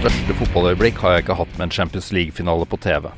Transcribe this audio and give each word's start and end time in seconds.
største 0.00 0.32
fotballøyeblikk 0.32 0.96
har 1.02 1.12
jeg 1.12 1.22
ikke 1.26 1.34
hatt 1.36 1.56
med 1.58 1.66
en 1.66 1.72
Champions 1.76 2.06
League-finale 2.16 2.64
på 2.64 2.78
TV. 2.80 3.10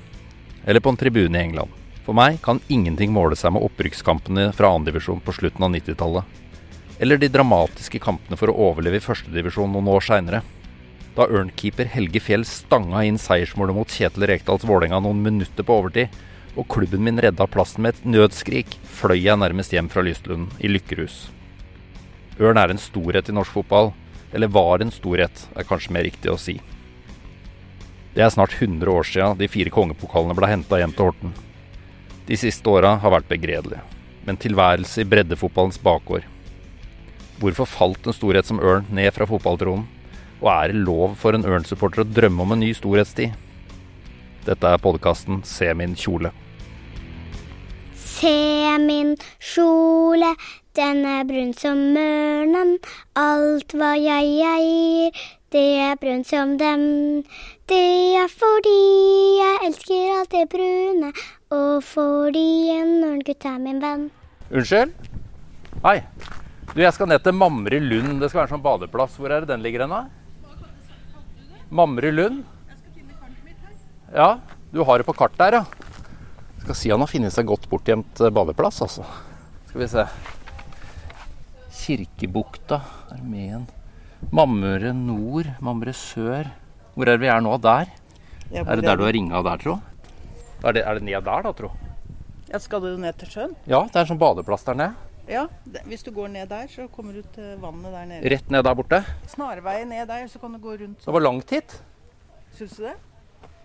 Eller 0.67 0.83
på 0.83 0.91
en 0.91 0.97
tribune 0.99 1.39
i 1.39 1.43
England. 1.45 1.71
For 2.03 2.17
meg 2.19 2.41
kan 2.43 2.59
ingenting 2.67 3.13
måle 3.15 3.37
seg 3.39 3.53
med 3.55 3.63
opprykkskampene 3.63 4.49
fra 4.57 4.73
andredivisjon 4.75 5.21
på 5.23 5.35
slutten 5.37 5.63
av 5.63 5.71
90-tallet. 5.77 6.41
Eller 6.99 7.23
de 7.23 7.29
dramatiske 7.31 8.01
kampene 8.03 8.39
for 8.41 8.51
å 8.51 8.57
overleve 8.67 8.99
i 8.99 9.05
førstedivisjon 9.05 9.71
noen 9.71 9.93
år 9.95 10.03
seinere. 10.09 10.43
Da 11.15 11.29
Ørn-keeper 11.31 11.87
Helge 11.93 12.25
Fjell 12.25 12.49
stanga 12.51 13.05
inn 13.07 13.21
seiersmålet 13.21 13.79
mot 13.79 13.95
Kjetil 13.95 14.27
Rekdals 14.33 14.67
Vålerenga 14.67 14.99
noen 15.07 15.23
minutter 15.23 15.63
på 15.63 15.79
overtid, 15.85 16.11
og 16.59 16.67
klubben 16.73 17.07
min 17.07 17.23
redda 17.23 17.47
plassen 17.47 17.87
med 17.87 17.95
et 17.95 18.11
nødskrik, 18.17 18.75
fløy 18.99 19.21
jeg 19.21 19.39
nærmest 19.39 19.71
hjem 19.71 19.93
fra 19.93 20.03
Lystlund 20.03 20.51
i 20.59 20.73
lykkerus. 20.73 21.29
Ørn 22.43 22.59
er 22.59 22.75
en 22.75 22.87
storhet 22.91 23.31
i 23.31 23.39
norsk 23.39 23.61
fotball. 23.61 23.95
Eller 24.33 24.49
var 24.49 24.81
en 24.81 24.91
storhet, 24.91 25.47
er 25.57 25.69
kanskje 25.69 25.93
mer 25.93 26.07
riktig 26.09 26.33
å 26.33 26.41
si. 26.41 26.59
Det 28.13 28.25
er 28.25 28.33
snart 28.33 28.57
100 28.59 28.91
år 28.93 29.09
sia 29.09 29.31
de 29.37 29.49
fire 29.49 29.73
kongepokalene 29.73 30.37
ble 30.37 30.51
henta 30.51 30.81
hjem 30.81 30.93
til 30.97 31.09
Horten. 31.09 31.33
De 32.29 32.37
siste 32.37 32.69
åra 32.69 32.97
har 33.01 33.13
vært 33.15 33.31
begredelige, 33.31 33.81
men 34.27 34.41
tilværelse 34.41 35.03
i 35.03 35.09
breddefotballens 35.09 35.81
bakgård. 35.83 36.27
Hvorfor 37.41 37.67
falt 37.67 38.07
en 38.07 38.15
storhet 38.15 38.47
som 38.47 38.61
Ørn 38.63 38.87
ned 38.95 39.11
fra 39.17 39.27
fotballtronen? 39.27 39.89
Og 40.43 40.49
er 40.51 40.73
det 40.73 40.85
lov 40.85 41.17
for 41.19 41.35
en 41.35 41.47
Ørn-supporter 41.47 42.05
å 42.05 42.09
drømme 42.09 42.45
om 42.45 42.55
en 42.55 42.63
ny 42.63 42.73
storhetstid? 42.77 43.35
Dette 44.47 44.69
er 44.75 44.83
podkasten 44.83 45.41
Se 45.47 45.69
min 45.79 45.95
kjole. 45.99 46.33
Se 47.95 48.79
min 48.83 49.15
kjole, 49.39 50.35
den 50.79 51.05
er 51.05 51.25
brun 51.29 51.53
som 51.53 51.81
mørnen, 51.93 52.79
Alt 53.19 53.75
hva 53.77 53.93
jeg 54.01 54.31
eier, 54.49 55.25
det 55.53 55.65
er 55.85 55.99
brunt 56.01 56.29
som 56.31 56.55
dem. 56.57 56.85
Det 57.69 58.17
er 58.17 58.31
fordi 58.33 58.79
jeg 59.37 59.59
elsker 59.67 60.15
alt 60.17 60.33
det 60.33 60.47
brune, 60.55 61.13
og 61.53 61.85
fordi 61.85 62.73
en 62.73 62.95
ørngutt 63.11 63.45
er 63.51 63.59
min 63.61 63.83
venn. 63.85 64.09
Unnskyld? 64.49 64.97
Hei. 65.85 65.99
Du, 66.73 66.81
jeg 66.81 66.93
skal 66.97 67.11
ned 67.11 67.21
til 67.21 67.37
Mamre 67.37 67.77
Lund. 67.85 68.17
Det 68.23 68.31
skal 68.31 68.43
være 68.43 68.49
en 68.49 68.55
sånn 68.55 68.65
badeplass. 68.65 69.21
Hvor 69.21 69.29
er 69.29 69.45
det 69.45 69.53
den 69.53 69.65
ligger 69.65 69.85
hen, 69.85 69.93
da? 69.93 70.57
Mamre 71.69 72.13
Lund? 72.17 72.45
Ja, 74.13 74.39
du 74.73 74.81
har 74.89 75.01
det 75.01 75.09
på 75.09 75.17
kart 75.17 75.37
der, 75.37 75.61
ja. 75.61 75.65
Skal 76.63 76.79
si 76.79 76.93
han 76.93 77.05
har 77.05 77.13
funnet 77.13 77.35
seg 77.35 77.49
godt 77.49 77.69
bortgjemt 77.69 78.25
eh, 78.25 78.33
badeplass, 78.33 78.81
altså. 78.85 79.05
Skal 79.69 79.85
vi 79.85 79.89
se. 79.93 80.07
Kirkebukta 81.83 82.79
Armeen, 83.11 83.65
med 84.31 84.85
nord, 84.95 85.49
Mammøre 85.59 85.93
sør. 85.93 86.47
Hvor 86.95 87.09
er 87.09 87.17
det 87.17 87.23
vi 87.25 87.31
er 87.33 87.41
nå? 87.43 87.57
Der? 87.59 87.89
Er 88.55 88.77
det 88.79 88.85
der 88.85 88.97
du 89.01 89.03
har 89.03 89.13
ringa 89.13 89.41
der, 89.43 89.59
tro? 89.59 89.81
Er 90.63 90.77
det, 90.77 90.85
er 90.87 90.95
det 90.95 91.03
ned 91.03 91.25
der, 91.27 91.43
da, 91.43 91.51
tro? 91.51 91.73
Ja, 92.53 92.61
skal 92.63 92.85
du 92.85 92.93
ned 93.03 93.19
til 93.19 93.33
sjøen? 93.33 93.57
Ja, 93.67 93.81
det 93.89 93.97
er 93.99 94.05
en 94.05 94.11
sånn 94.13 94.21
badeplass 94.21 94.63
der 94.69 94.79
nede. 94.79 95.09
Ja, 95.27 95.49
hvis 95.89 96.07
du 96.07 96.13
går 96.15 96.31
ned 96.31 96.53
der, 96.53 96.69
så 96.71 96.87
kommer 96.93 97.17
du 97.19 97.27
til 97.35 97.57
vannet 97.63 97.91
der 97.97 98.07
nede. 98.13 98.31
Rett 98.31 98.53
ned 98.55 98.63
der 98.69 98.77
borte. 98.79 99.01
Snarveien 99.33 99.91
ned 99.91 100.07
der, 100.07 100.29
så 100.31 100.39
kan 100.39 100.55
du 100.55 100.61
gå 100.63 100.77
rundt. 100.85 101.03
Det 101.03 101.15
var 101.17 101.25
langt 101.25 101.51
hit. 101.51 101.75
Syns 102.59 102.77
du 102.79 102.85
det? 102.87 102.95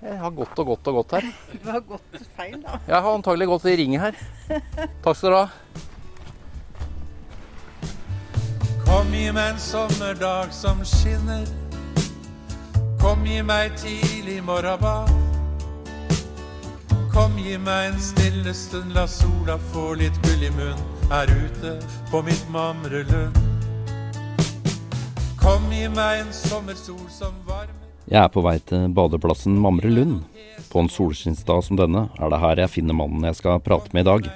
Jeg 0.07 0.17
har 0.23 0.33
gått 0.33 0.57
og 0.57 0.71
gått 0.71 0.89
og 0.89 1.03
gått 1.03 1.19
her. 1.19 1.29
Du 1.61 1.69
har 1.69 1.85
gått 1.85 2.17
feil, 2.33 2.57
da. 2.65 2.79
Jeg 2.87 2.97
har 2.97 3.11
antagelig 3.13 3.49
gått 3.53 3.69
i 3.69 3.77
ring 3.83 3.93
her. 4.01 4.17
Takk 5.05 5.13
skal 5.13 5.35
du 5.35 5.37
ha. 5.43 5.85
Kom, 8.97 9.11
gi 9.13 9.27
meg 9.29 9.51
en 9.51 9.59
sommerdag 9.61 10.47
som 10.49 10.79
skinner. 10.81 11.43
Kom, 12.97 13.21
gi 13.29 13.43
meg 13.45 13.75
tidlig 13.77 14.39
morgenbad. 14.41 15.11
Kom, 17.13 17.35
gi 17.37 17.59
meg 17.61 17.91
en 17.91 17.99
stille 18.01 18.55
stund, 18.57 18.95
la 18.97 19.03
sola 19.05 19.59
få 19.69 19.91
litt 19.99 20.17
gull 20.23 20.47
i 20.47 20.49
munn 20.55 20.81
her 21.11 21.29
ute 21.29 21.75
på 22.09 22.23
mitt 22.25 22.41
Mamrelund. 22.49 23.37
Kom, 25.43 25.69
gi 25.69 25.85
meg 25.93 26.23
en 26.23 26.33
sommersol 26.33 27.05
som 27.13 27.37
varmer. 27.45 27.77
Jeg 28.09 28.23
er 28.23 28.33
på 28.33 28.41
vei 28.41 28.57
til 28.65 28.89
badeplassen 28.97 29.61
Mamre 29.61 29.93
Lund. 29.93 30.23
På 30.71 30.81
en 30.81 30.89
solskinnsdag 30.89 31.61
som 31.69 31.77
denne 31.77 32.07
er 32.17 32.33
det 32.33 32.41
her 32.41 32.65
jeg 32.65 32.73
finner 32.79 32.97
mannen 32.97 33.29
jeg 33.29 33.37
skal 33.43 33.61
prate 33.61 33.93
med 33.93 34.07
i 34.07 34.09
dag. 34.09 34.33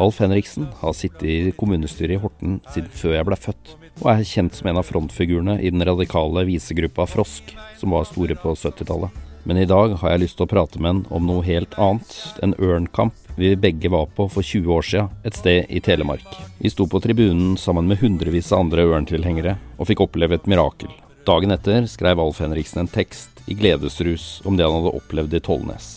Alf 0.00 0.18
Henriksen 0.22 0.70
har 0.80 0.96
sittet 0.96 1.28
i 1.28 1.52
kommunestyret 1.58 2.16
i 2.16 2.22
Horten 2.22 2.58
siden 2.72 2.88
før 2.94 3.14
jeg 3.18 3.28
ble 3.28 3.38
født, 3.38 3.74
og 4.00 4.10
er 4.12 4.26
kjent 4.26 4.54
som 4.54 4.68
en 4.70 4.78
av 4.80 4.86
frontfigurene 4.88 5.58
i 5.60 5.70
den 5.74 5.84
radikale 5.84 6.44
visegruppa 6.48 7.06
Frosk, 7.10 7.54
som 7.78 7.94
var 7.94 8.06
store 8.08 8.36
på 8.38 8.54
70-tallet. 8.54 9.24
Men 9.48 9.58
i 9.58 9.66
dag 9.68 9.94
har 10.00 10.12
jeg 10.12 10.22
lyst 10.24 10.36
til 10.38 10.44
å 10.44 10.50
prate 10.50 10.80
med 10.82 10.90
en 10.90 11.02
om 11.14 11.26
noe 11.26 11.44
helt 11.46 11.74
annet, 11.80 12.14
en 12.44 12.54
ørnkamp 12.58 13.16
vi 13.38 13.54
begge 13.56 13.88
var 13.88 14.08
på 14.16 14.26
for 14.28 14.42
20 14.42 14.72
år 14.74 14.86
siden, 14.86 15.12
et 15.24 15.36
sted 15.38 15.70
i 15.70 15.80
Telemark. 15.80 16.26
Vi 16.58 16.70
sto 16.70 16.88
på 16.90 17.00
tribunen 17.00 17.56
sammen 17.56 17.86
med 17.88 18.02
hundrevis 18.02 18.50
av 18.52 18.64
andre 18.64 18.84
ørntilhengere, 18.90 19.54
og 19.78 19.88
fikk 19.88 20.02
oppleve 20.04 20.36
et 20.36 20.50
mirakel. 20.50 20.90
Dagen 21.28 21.54
etter 21.54 21.86
skrev 21.86 22.20
Alf 22.22 22.40
Henriksen 22.42 22.82
en 22.82 22.90
tekst 22.90 23.42
i 23.46 23.54
gledesrus 23.54 24.40
om 24.48 24.58
det 24.58 24.66
han 24.66 24.74
hadde 24.80 24.96
opplevd 24.98 25.38
i 25.38 25.42
Tollnes. 25.44 25.88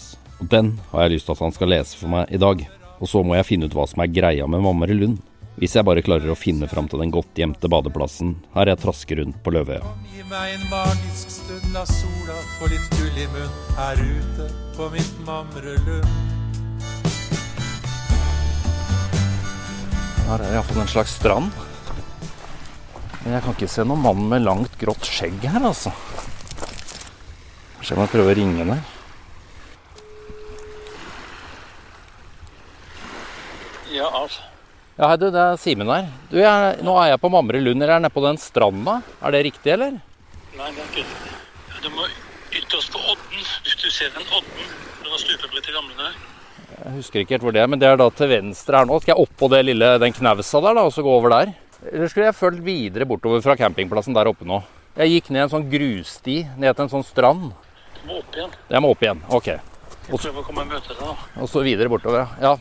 Og 0.42 0.50
den 0.52 0.76
har 0.92 1.06
jeg 1.06 1.16
lyst 1.16 1.30
til 1.30 1.36
at 1.38 1.44
han 1.46 1.56
skal 1.56 1.72
lese 1.74 1.98
for 1.98 2.14
meg 2.14 2.32
i 2.34 2.40
dag. 2.42 2.64
Og 3.02 3.10
så 3.10 3.22
må 3.26 3.38
jeg 3.38 3.48
finne 3.48 3.70
ut 3.70 3.76
hva 3.78 3.88
som 3.90 4.04
er 4.04 4.14
greia 4.14 4.48
med 4.50 4.64
Mamre 4.66 4.96
Lund. 4.98 5.20
Hvis 5.62 5.76
jeg 5.78 5.86
bare 5.86 6.02
klarer 6.02 6.32
å 6.34 6.34
finne 6.34 6.66
fram 6.66 6.88
til 6.90 7.04
den 7.04 7.12
godt 7.14 7.38
gjemte 7.38 7.70
badeplassen 7.70 8.32
her 8.56 8.72
jeg 8.72 8.80
trasker 8.82 9.20
rundt 9.22 9.36
på 9.46 9.52
Løvøya. 9.54 9.84
Kom, 9.86 10.08
gi 10.10 10.24
meg 10.26 10.56
en 10.56 10.64
magisk 10.72 11.30
stund, 11.30 11.76
av 11.78 11.86
sola 11.86 12.38
få 12.56 12.70
litt 12.72 12.96
gull 12.96 13.20
i 13.22 13.28
munn 13.30 13.60
her 13.78 14.02
ute 14.02 14.48
på 14.74 14.90
mitt 14.96 15.22
Mamrelund. 15.28 16.10
Her 20.32 20.48
er 20.48 20.58
iallfall 20.58 20.82
en 20.82 20.92
slags 20.98 21.14
strand. 21.22 21.54
Men 23.22 23.38
jeg 23.38 23.46
kan 23.46 23.54
ikke 23.54 23.70
se 23.78 23.86
noen 23.86 24.02
mann 24.02 24.28
med 24.34 24.48
langt, 24.48 24.82
grått 24.82 25.06
skjegg 25.06 25.46
her, 25.46 25.62
altså. 25.62 25.94
Kanskje 27.78 27.94
jeg 27.94 28.02
må 28.02 28.10
prøve 28.10 28.34
å 28.34 28.40
ringe 28.42 28.72
ned. 28.74 28.96
Ja, 33.94 34.10
Alf. 34.10 34.42
Ja, 35.02 35.08
hei 35.10 35.18
du, 35.18 35.32
det 35.34 35.42
er 35.42 35.56
Simen 35.58 35.90
her. 35.90 36.10
Du, 36.30 36.36
jeg, 36.38 36.74
nå 36.86 36.94
er 37.02 37.08
jeg 37.10 37.20
på 37.24 37.30
Mamre 37.34 37.58
Lund, 37.58 37.82
eller 37.82 37.96
er 37.96 38.02
nede 38.04 38.14
på 38.14 38.22
den 38.22 38.38
stranda. 38.38 39.00
Er 39.18 39.34
det 39.34 39.40
riktig, 39.48 39.72
eller? 39.74 39.96
Nei, 40.54 40.68
det 40.76 40.84
er 40.84 40.92
ikke. 40.92 41.32
Du 41.82 41.88
må 41.96 42.06
ytterst 42.54 42.92
på 42.94 43.02
Odden. 43.10 43.48
Hvis 43.66 43.80
du 43.82 43.88
ser 43.90 44.12
den 44.14 44.28
Odden, 44.30 44.68
den 45.00 45.10
har 45.10 45.24
stupet 45.24 45.56
litt 45.58 45.70
gamle 45.74 45.98
der. 45.98 46.20
Jeg 46.76 46.94
husker 47.00 47.24
ikke 47.24 47.34
helt 47.34 47.48
hvor 47.48 47.56
det 47.56 47.64
er, 47.64 47.72
men 47.74 47.82
det 47.82 47.90
er 47.90 47.98
da 47.98 48.08
til 48.14 48.30
venstre 48.30 48.78
her 48.78 48.92
nå. 48.92 49.00
Skal 49.02 49.16
jeg 49.16 49.26
oppå 49.26 49.50
det 49.56 49.64
lille, 49.72 49.90
den 50.06 50.14
knausa 50.20 50.62
der, 50.68 50.78
da, 50.78 50.86
og 50.86 50.94
så 50.94 51.06
gå 51.08 51.16
over 51.16 51.34
der? 51.34 51.56
Eller 51.82 52.14
skulle 52.14 52.30
jeg 52.30 52.38
fulgt 52.38 52.62
videre 52.70 53.10
bortover 53.10 53.42
fra 53.42 53.58
campingplassen 53.58 54.14
der 54.20 54.30
oppe 54.30 54.46
nå? 54.46 54.62
Jeg 55.02 55.16
gikk 55.16 55.34
ned 55.34 55.48
en 55.48 55.54
sånn 55.56 55.68
grussti, 55.74 56.38
ned 56.62 56.78
til 56.78 56.86
en 56.86 56.94
sånn 56.94 57.08
strand. 57.10 57.50
Du 57.98 58.06
må 58.06 58.22
opp 58.22 58.38
igjen. 58.38 58.54
Jeg 58.70 58.86
må 58.86 58.94
opp 58.94 59.02
igjen. 59.10 59.26
Ok. 59.34 59.50
Og 60.14 60.22
da. 60.22 61.12
Og 61.42 61.50
så 61.50 61.66
videre 61.66 61.90
bortover, 61.90 62.38
ja. 62.38 62.54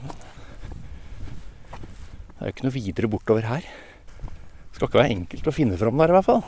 Det 2.41 2.47
er 2.47 2.49
jo 2.49 2.55
ikke 2.55 2.65
noe 2.65 2.73
videre 2.73 3.09
bortover 3.13 3.45
her. 3.45 3.65
Det 4.25 4.79
skal 4.79 4.87
ikke 4.89 4.97
være 4.97 5.13
enkelt 5.13 5.49
å 5.51 5.53
finne 5.53 5.77
fram 5.77 5.99
der, 6.01 6.09
i 6.09 6.15
hvert 6.17 6.25
fall. 6.25 6.41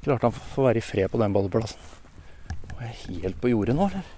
Klarte 0.00 0.30
han 0.30 0.36
får 0.54 0.64
være 0.64 0.80
i 0.80 0.84
fred 0.86 1.12
på 1.12 1.20
den 1.20 1.34
badeplassen. 1.34 1.90
Er 2.78 2.86
jeg 2.88 3.18
helt 3.26 3.36
på 3.42 3.50
jordet 3.52 3.74
nå, 3.76 3.90
eller? 3.90 4.08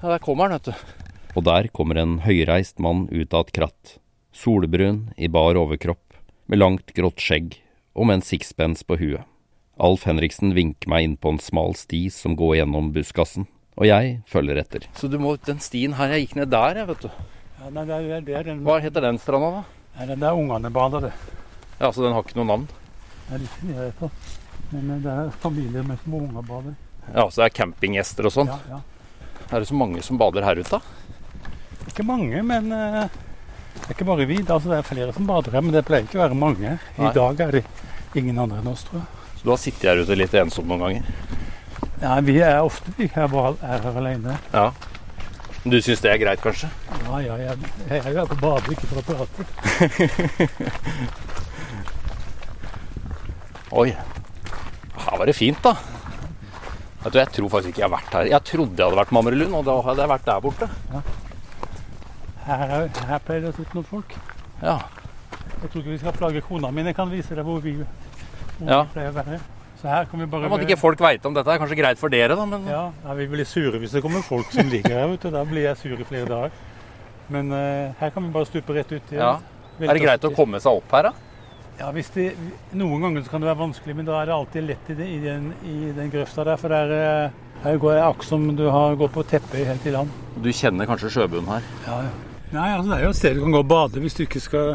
Ja, 0.00 0.14
der 0.14 0.24
kommer 0.24 0.48
han, 0.48 0.56
vet 0.56 0.72
du. 0.72 0.96
Og 1.36 1.44
der 1.44 1.68
kommer 1.68 2.00
en 2.00 2.16
høyreist 2.24 2.80
mann 2.80 3.04
ut 3.12 3.36
av 3.36 3.44
et 3.44 3.54
kratt. 3.60 3.98
Solbrun, 4.32 5.10
i 5.20 5.28
bar 5.28 5.60
overkropp, 5.60 6.16
med 6.48 6.64
langt, 6.64 6.96
grått 6.96 7.20
skjegg 7.20 7.58
og 7.92 8.08
med 8.08 8.22
en 8.22 8.24
sixpence 8.24 8.88
på 8.88 8.96
huet. 9.02 9.28
Alf 9.76 10.08
Henriksen 10.08 10.56
vinker 10.56 10.88
meg 10.88 11.04
inn 11.04 11.20
på 11.20 11.36
en 11.36 11.44
smal 11.44 11.76
sti 11.76 12.06
som 12.08 12.40
går 12.40 12.62
gjennom 12.62 12.94
buskasen, 12.96 13.52
og 13.76 13.84
jeg 13.84 14.22
følger 14.32 14.64
etter. 14.64 14.88
Så 14.96 15.12
du 15.12 15.20
må 15.20 15.36
den 15.44 15.60
stien 15.60 16.00
her 16.00 16.16
Jeg 16.16 16.24
gikk 16.30 16.38
ned 16.40 16.56
der, 16.56 16.80
jeg, 16.80 16.88
vet 16.88 17.04
du. 17.04 17.26
Ja, 17.58 17.70
nei, 17.74 17.84
det, 17.88 17.94
er, 17.98 18.20
det 18.26 18.34
er 18.38 18.46
den, 18.46 18.60
Hva 18.66 18.78
heter 18.82 19.02
den 19.04 19.18
stranda, 19.22 19.50
da? 19.58 19.62
nei, 19.98 20.06
den 20.12 20.20
der 20.22 20.36
ungene 20.38 20.70
bader, 20.70 21.08
det. 21.08 21.12
Ja, 21.78 21.90
Så 21.92 22.04
den 22.04 22.14
har 22.14 22.22
ikke 22.26 22.38
noe 22.38 22.48
navn? 22.48 22.68
Det 23.28 23.34
er 23.36 23.42
litt 23.44 23.64
vet 23.78 24.02
da. 24.02 24.10
Men 24.70 25.02
det 25.02 25.14
er 25.14 25.30
familier 25.42 25.86
med 25.86 25.98
små 26.04 26.20
unger 26.26 26.44
bader. 26.46 26.76
Ja, 27.14 27.24
Så 27.30 27.40
det 27.40 27.48
er 27.48 27.56
campinggjester 27.58 28.28
og 28.28 28.34
sånn? 28.34 28.52
Ja, 28.52 28.78
ja. 28.78 28.80
Er 29.48 29.62
det 29.64 29.68
så 29.70 29.78
mange 29.78 30.02
som 30.04 30.18
bader 30.20 30.44
her 30.44 30.60
ute, 30.60 30.78
da? 30.78 31.88
Ikke 31.88 32.04
mange, 32.04 32.42
men 32.44 32.68
uh, 32.74 33.06
det 33.08 33.86
er 33.86 33.94
ikke 33.94 34.06
bare 34.10 34.26
vi. 34.28 34.40
Altså, 34.44 34.68
det 34.68 34.78
er 34.78 34.86
flere 34.86 35.14
som 35.16 35.26
bader 35.28 35.54
her, 35.56 35.64
men 35.64 35.72
det 35.74 35.86
pleier 35.88 36.04
ikke 36.04 36.18
å 36.20 36.24
være 36.26 36.36
mange. 36.38 36.74
I 36.98 37.06
Nei. 37.06 37.12
dag 37.16 37.40
er 37.46 37.58
det 37.58 37.64
ingen 38.18 38.38
andre 38.42 38.60
enn 38.60 38.70
oss, 38.74 38.84
tror 38.88 39.00
jeg. 39.00 39.08
Så 39.38 39.46
du 39.46 39.52
har 39.54 39.60
sittet 39.62 39.88
her 39.88 40.02
ute 40.02 40.18
litt 40.18 40.34
ensom 40.36 40.68
noen 40.68 40.84
ganger? 40.84 41.08
Ja, 42.02 42.18
vi 42.26 42.36
er 42.44 42.60
ofte 42.62 42.92
vi 42.98 43.08
her 43.14 43.30
bare 43.32 43.54
er 43.64 43.82
her 43.86 43.98
alene. 44.02 44.36
Ja. 44.52 44.66
Du 45.64 45.80
syns 45.82 46.00
det 46.00 46.10
er 46.12 46.18
greit, 46.22 46.40
kanskje? 46.40 46.68
Ja, 47.04 47.18
ja, 47.24 47.34
jeg, 47.42 47.56
jeg 47.90 47.98
er 47.98 48.10
jo 48.12 48.18
her 48.22 48.26
på 48.30 48.36
badet, 48.40 48.70
ikke 48.72 48.86
for 48.86 48.98
å 48.98 49.02
prate. 49.08 49.44
Oi. 53.82 53.90
Her 54.98 55.18
var 55.20 55.26
det 55.28 55.36
fint, 55.36 55.60
da. 55.64 55.72
Vet 57.02 57.12
du, 57.14 57.18
Jeg 57.20 57.28
tror 57.34 57.48
faktisk 57.52 57.70
ikke 57.74 57.82
jeg 57.82 57.88
har 57.88 57.96
vært 57.96 58.14
her. 58.16 58.24
Jeg 58.32 58.42
trodde 58.48 58.78
jeg 58.80 58.86
hadde 58.88 59.00
vært 59.00 59.12
Mamrelund, 59.14 59.54
og 59.60 59.64
da 59.68 59.74
hadde 59.86 60.00
jeg 60.04 60.12
vært 60.14 60.26
der 60.30 60.44
borte. 60.46 60.66
Her, 62.48 62.64
er- 62.78 63.02
her 63.10 63.20
pleier 63.26 63.42
det 63.44 63.50
å 63.52 63.56
sitte 63.58 63.74
noen 63.76 63.88
folk. 63.90 64.10
Ja. 64.62 64.76
Jeg 65.60 65.68
tror 65.70 65.80
ikke 65.82 65.92
vi 65.92 66.00
skal 66.00 66.16
plage 66.16 66.40
kona 66.46 66.68
mi. 66.72 66.82
Jeg 66.86 66.96
kan 66.96 67.10
vise 67.12 67.32
deg 67.36 67.44
hvor 67.44 67.60
vi, 67.60 67.72
hvor 68.58 68.68
Ja. 68.70 68.78
vi 68.84 68.92
pleier 68.94 69.10
å 69.12 69.16
være. 69.20 69.36
Så 69.78 69.86
her 69.86 70.08
kan 70.10 70.18
vi 70.18 70.26
bare 70.26 70.48
Om 70.48 70.56
at 70.56 70.64
ikke 70.66 70.78
folk 70.80 71.00
veit 71.00 71.26
om 71.28 71.36
dette, 71.36 71.52
er 71.54 71.60
kanskje 71.62 71.78
greit 71.78 72.00
for 72.00 72.10
dere, 72.10 72.34
da, 72.34 72.46
men 72.50 72.66
Ja, 72.66 72.88
vi 73.14 73.28
blir 73.30 73.46
sure 73.46 73.78
hvis 73.78 73.94
det 73.94 74.02
kommer 74.02 74.24
folk 74.26 74.50
som 74.50 74.66
ligger 74.66 74.96
her. 74.96 75.06
vet 75.12 75.22
du. 75.22 75.30
Da 75.30 75.44
blir 75.46 75.68
jeg 75.68 75.78
sur 75.78 75.94
i 75.94 76.08
flere 76.08 76.26
dager. 76.26 76.50
Men 77.28 77.52
uh, 77.52 77.94
her 78.00 78.10
kan 78.10 78.24
vi 78.24 78.32
bare 78.34 78.48
stupe 78.48 78.74
rett 78.74 78.92
ut. 78.92 79.12
Ja. 79.14 79.36
Er 79.78 79.94
det 79.94 80.02
greit 80.02 80.24
å 80.26 80.34
komme 80.34 80.58
seg 80.58 80.80
opp 80.80 80.94
her, 80.96 81.10
da? 81.10 81.12
Ja, 81.78 81.92
hvis 81.94 82.08
det, 82.10 82.32
Noen 82.74 83.04
ganger 83.04 83.22
så 83.22 83.30
kan 83.30 83.44
det 83.44 83.52
være 83.52 83.60
vanskelig, 83.60 83.94
men 83.94 84.08
da 84.08 84.16
er 84.18 84.26
det 84.26 84.34
alltid 84.34 84.64
lett 84.66 84.88
i, 84.90 84.96
det, 84.98 85.06
i, 85.06 85.18
den, 85.22 85.52
i 85.62 85.92
den 85.94 86.10
grøfta 86.10 86.46
der. 86.48 86.58
For 86.58 86.74
der, 86.74 86.94
eh, 86.96 87.60
her 87.62 87.78
går 87.78 87.94
jeg 87.94 88.06
akkurat 88.08 88.30
som 88.32 88.48
du 88.58 88.64
har 88.74 88.96
gått 88.98 89.14
på 89.14 89.22
teppet 89.30 89.68
helt 89.68 89.86
i 89.86 89.92
land. 89.94 90.16
Du 90.42 90.50
kjenner 90.50 90.90
kanskje 90.90 91.12
sjøbunnen 91.14 91.52
her? 91.52 91.68
Ja, 91.86 92.00
ja. 92.08 92.16
Nei, 92.48 92.68
altså 92.72 92.88
Det 92.88 92.96
er 92.96 93.04
jo 93.04 93.12
et 93.12 93.18
sted 93.18 93.36
du 93.36 93.42
kan 93.44 93.54
gå 93.54 93.60
og 93.60 93.68
bade 93.68 94.00
hvis 94.00 94.16
du 94.16 94.22
ikke 94.24 94.40
skal 94.40 94.68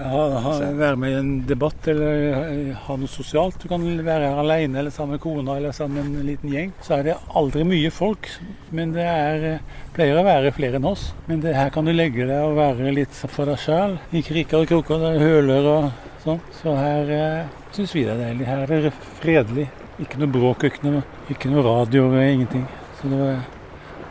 ha, 0.00 0.22
ha, 0.44 0.52
være 0.78 0.96
med 1.00 1.12
i 1.12 1.18
en 1.18 1.30
debatt 1.48 1.88
eller 1.90 2.22
eh, 2.40 2.70
ha 2.86 2.96
noe 2.98 3.10
sosialt. 3.10 3.58
Du 3.60 3.68
kan 3.70 3.84
være 3.84 4.30
her 4.30 4.40
alene 4.40 4.80
eller 4.80 4.94
sammen 4.94 5.16
med 5.16 5.22
kona 5.24 5.56
eller 5.58 5.74
sammen 5.76 6.08
med 6.12 6.20
en 6.22 6.28
liten 6.28 6.52
gjeng. 6.52 6.72
Så 6.84 6.96
er 6.96 7.06
det 7.06 7.16
aldri 7.36 7.64
mye 7.68 7.92
folk, 7.94 8.28
men 8.76 8.94
det 8.96 9.06
er, 9.06 9.46
eh, 9.50 9.84
pleier 9.96 10.20
å 10.20 10.26
være 10.26 10.54
flere 10.56 10.80
enn 10.80 10.88
oss. 10.88 11.10
Men 11.28 11.44
det, 11.44 11.54
her 11.58 11.72
kan 11.74 11.88
du 11.88 11.92
legge 11.92 12.28
deg 12.28 12.46
og 12.46 12.58
være 12.58 12.94
litt 12.96 13.20
for 13.20 13.50
deg 13.50 13.60
sjøl. 13.60 13.98
I 14.16 14.24
kriker 14.26 14.64
og 14.64 14.72
kroker, 14.72 15.04
det 15.04 15.12
er 15.14 15.26
høler 15.26 15.70
og 15.74 16.08
sånn. 16.24 16.42
Så 16.62 16.76
her 16.78 17.14
eh, 17.16 17.54
syns 17.76 17.94
vi 17.96 18.06
det 18.08 18.16
er 18.16 18.24
deilig. 18.24 18.48
Her 18.48 18.64
er 18.66 18.88
det 18.88 18.96
fredelig. 19.20 19.68
Ikke 20.00 20.22
noe 20.22 20.32
bråk, 20.32 20.64
ikke 20.70 20.86
noe, 20.86 21.04
ikke 21.32 21.52
noe 21.52 21.66
radio, 21.66 22.08
ingenting. 22.16 22.64
Så 23.00 23.12
det 23.12 23.34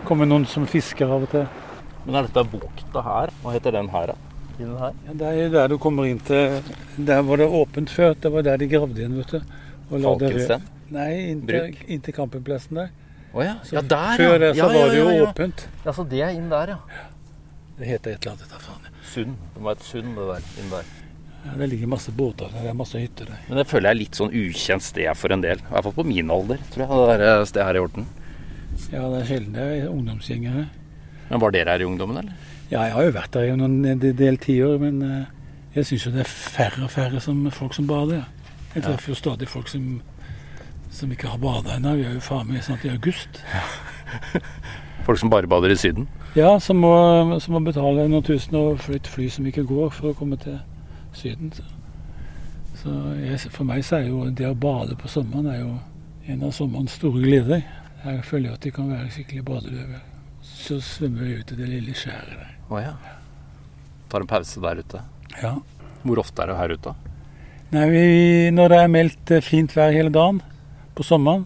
kommer 0.06 0.30
noen 0.30 0.46
som 0.50 0.70
fisker 0.70 1.10
av 1.10 1.26
og 1.26 1.34
til. 1.34 1.50
Men 2.06 2.22
er 2.22 2.30
dette 2.30 2.46
bukta 2.52 3.06
her? 3.06 3.34
Hva 3.44 3.58
heter 3.58 3.76
den 3.76 3.90
her, 3.94 4.14
da? 4.14 4.29
Inni 4.60 4.76
her? 4.80 4.96
Ja, 5.08 5.16
det 5.22 5.32
er 5.46 5.54
der 5.54 5.72
du 5.72 5.78
kommer 5.82 6.08
inn 6.10 6.20
til 6.28 6.60
Der 7.08 7.22
var 7.24 7.40
det 7.40 7.48
åpent 7.48 7.90
før. 7.90 8.16
Det 8.20 8.32
var 8.34 8.46
der 8.46 8.60
de 8.60 8.68
gravde 8.72 9.00
igjen, 9.00 9.18
vet 9.22 9.38
du. 9.38 9.56
Falkensten? 9.90 10.66
Nei, 10.94 11.12
inn 11.32 11.42
til, 11.48 11.76
inn 11.88 12.02
til 12.06 12.16
campingplassen 12.18 12.82
der. 12.82 12.90
Å 13.30 13.46
ja. 13.46 13.56
Ja, 13.70 13.82
der, 13.86 14.16
Før 14.18 14.40
det 14.42 14.54
så 14.56 14.64
ja. 14.64 14.70
var 14.74 14.90
det 14.90 14.98
jo 14.98 15.06
ja, 15.06 15.12
ja, 15.14 15.18
ja. 15.20 15.28
åpent. 15.30 15.68
Ja, 15.86 15.94
så 15.94 16.06
det 16.10 16.22
er 16.26 16.32
inn 16.34 16.48
der, 16.50 16.74
ja. 16.74 17.04
Det 17.78 17.88
heter 17.88 18.16
et 18.16 18.26
eller 18.26 18.36
annet. 18.36 18.56
vet 18.56 18.66
faen. 18.66 18.88
Sund. 19.12 19.36
Det 19.54 19.66
var 19.68 19.78
et 19.78 19.86
sund, 19.86 20.16
det 20.18 20.26
der. 20.32 20.48
Inn 20.64 20.74
der. 20.74 20.90
Ja, 21.46 21.54
det 21.62 21.70
ligger 21.72 21.92
masse 21.94 22.12
båter 22.12 22.50
der. 22.50 22.66
Det 22.66 22.72
er 22.74 22.80
masse 22.82 23.00
hytter 23.00 23.30
der. 23.30 23.44
Men 23.48 23.62
det 23.62 23.68
føler 23.70 23.88
jeg 23.88 23.96
er 23.96 24.02
litt 24.02 24.20
sånn 24.20 24.34
ukjent 24.36 24.84
sted 24.84 25.10
for 25.16 25.36
en 25.36 25.46
del. 25.46 25.62
I 25.62 25.72
hvert 25.76 25.88
fall 25.88 25.98
på 26.02 26.08
min 26.10 26.34
alder, 26.34 26.66
tror 26.74 26.84
jeg. 26.86 27.06
Det 27.14 27.20
der 27.24 27.46
stedet 27.54 27.68
her 27.70 27.80
i 27.80 27.84
Horten. 27.86 28.10
Ja, 28.90 29.06
det 29.06 29.22
er 29.22 29.30
sjelden 29.30 29.56
det 29.56 29.68
er 29.78 29.90
ungdomsgjengere. 29.94 30.66
Men 31.30 31.44
var 31.44 31.54
dere 31.54 31.76
her 31.76 31.86
i 31.86 31.88
ungdommen, 31.88 32.20
eller? 32.24 32.49
Ja, 32.70 32.84
jeg 32.86 32.94
har 32.94 33.08
jo 33.08 33.14
vært 33.16 33.34
der 33.34 33.50
i 33.50 33.56
noen 33.58 34.02
del 34.02 34.38
tiår, 34.38 34.78
men 34.82 35.02
eh, 35.02 35.30
jeg 35.74 35.88
syns 35.90 36.06
jo 36.06 36.12
det 36.14 36.22
er 36.22 36.30
færre 36.30 36.84
og 36.86 36.92
færre 36.94 37.22
som, 37.24 37.42
folk 37.54 37.74
som 37.74 37.88
bader. 37.90 38.22
Ja. 38.22 38.56
Jeg 38.76 38.84
treffer 38.86 39.10
jo 39.10 39.18
stadig 39.18 39.48
folk 39.50 39.68
som, 39.72 40.02
som 40.94 41.12
ikke 41.12 41.32
har 41.32 41.42
bada 41.42 41.80
ennå. 41.80 41.96
Vi 41.98 42.06
er 42.06 42.14
jo 42.14 42.22
faen 42.22 42.52
meg 42.52 42.62
snart 42.66 42.86
i 42.86 42.94
august. 42.94 43.42
Folk 45.10 45.18
som 45.18 45.30
bare 45.30 45.48
bader 45.50 45.72
i 45.74 45.76
Syden? 45.80 46.06
Ja, 46.36 46.60
som 46.62 46.84
må, 46.84 46.94
som 47.42 47.56
må 47.56 47.64
betale 47.66 48.04
noen 48.12 48.26
tusen 48.26 48.54
og 48.60 48.82
flytte 48.84 49.10
fly 49.10 49.26
som 49.34 49.48
ikke 49.50 49.64
går 49.66 49.90
for 49.96 50.12
å 50.12 50.18
komme 50.18 50.38
til 50.38 50.60
Syden. 51.18 51.50
Så, 51.56 51.66
så 52.84 52.94
jeg, 53.18 53.40
for 53.50 53.66
meg 53.66 53.82
så 53.88 53.98
er 53.98 54.12
jo 54.12 54.28
det 54.30 54.46
å 54.46 54.54
bade 54.54 54.98
på 55.00 55.10
sommeren 55.10 55.50
er 55.50 55.64
jo 55.64 55.72
en 56.30 56.46
av 56.46 56.54
sommerens 56.54 57.00
store 57.00 57.24
gleder. 57.24 57.66
Jeg 58.04 58.22
føler 58.28 58.54
at 58.54 58.62
de 58.62 58.74
kan 58.76 58.92
være 58.92 59.10
skikkelig 59.16 59.48
badeløve. 59.50 60.04
Så 60.60 60.80
svømmer 60.84 61.24
vi 61.26 61.38
ut 61.40 61.54
i 61.54 61.58
det 61.60 61.68
lille 61.70 61.96
skjæret 61.96 62.36
der. 62.36 62.56
Å 62.70 62.82
ja. 62.84 62.96
Tar 64.12 64.26
en 64.26 64.30
pause 64.30 64.62
der 64.64 64.82
ute. 64.84 65.04
Ja. 65.40 65.54
Hvor 66.04 66.22
ofte 66.22 66.44
er 66.44 66.52
det 66.52 66.58
her 66.60 66.74
ute? 66.76 66.96
Nei, 67.70 67.86
vi, 67.92 68.04
når 68.56 68.74
det 68.74 68.80
er 68.82 68.92
meldt 68.92 69.32
eh, 69.36 69.46
fint 69.46 69.76
vær 69.78 69.94
hele 69.94 70.12
dagen 70.14 70.42
på 70.98 71.06
sommeren, 71.06 71.46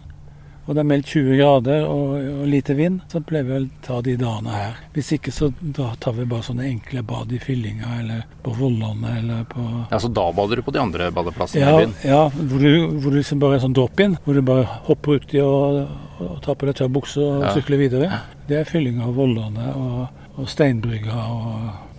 og 0.66 0.74
det 0.74 0.80
er 0.80 0.86
meldt 0.88 1.06
20 1.12 1.36
grader 1.36 1.82
og, 1.84 2.14
og 2.40 2.46
lite 2.48 2.74
vind, 2.78 3.00
så 3.12 3.20
pleier 3.20 3.44
vi 3.44 3.56
å 3.58 3.64
ta 3.84 3.98
de 4.06 4.14
dagene 4.20 4.54
her. 4.54 4.78
Hvis 4.94 5.10
ikke 5.18 5.32
så 5.34 5.50
da 5.60 5.90
tar 6.00 6.14
vi 6.16 6.24
bare 6.30 6.46
sånne 6.46 6.64
enkle 6.70 7.02
bad 7.04 7.32
i 7.36 7.40
Fyllinga 7.42 7.98
eller 8.00 8.22
på 8.44 8.54
Vollane 8.56 9.18
eller 9.20 9.44
på 9.50 9.60
Ja, 9.90 9.98
Så 10.00 10.08
da 10.08 10.24
bader 10.32 10.56
du 10.56 10.62
på 10.66 10.72
de 10.72 10.80
andre 10.80 11.10
badeplassene 11.14 11.60
ja, 11.66 11.74
i 11.74 11.84
byen? 11.84 11.94
ja 12.08 12.22
hvor, 12.32 12.64
du, 12.64 12.98
hvor 13.02 13.10
du 13.12 13.18
liksom 13.20 13.42
bare 13.44 13.58
er 13.58 13.64
sånn 13.66 13.76
drop-in, 13.76 14.16
hvor 14.24 14.34
du 14.34 14.42
bare 14.46 14.64
hopper 14.88 15.20
uti 15.20 15.40
og, 15.44 15.84
og 16.24 16.36
tar 16.44 16.56
på 16.60 16.68
deg 16.70 16.78
tørr 16.80 16.92
bukse 16.96 17.20
og 17.20 17.44
Ja. 17.44 17.52
sykler 17.58 17.80
videre. 17.84 18.22
Det 18.48 18.60
er 18.62 18.68
Fyllinga 18.68 19.04
og 19.10 19.16
Vollane 19.20 19.70
og, 19.76 20.24
og 20.40 20.48
Steinbrygga 20.48 21.14
og 21.28 21.54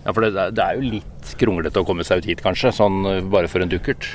Ja, 0.06 0.12
for 0.14 0.22
det, 0.22 0.34
det 0.54 0.62
er 0.62 0.76
jo 0.78 0.90
litt 0.98 1.32
kronglete 1.38 1.80
å 1.82 1.86
komme 1.86 2.04
seg 2.06 2.20
ut 2.22 2.28
hit, 2.30 2.42
kanskje. 2.44 2.70
Sånn 2.76 3.00
bare 3.30 3.48
for 3.50 3.58
en 3.64 3.70
dukkert. 3.72 4.06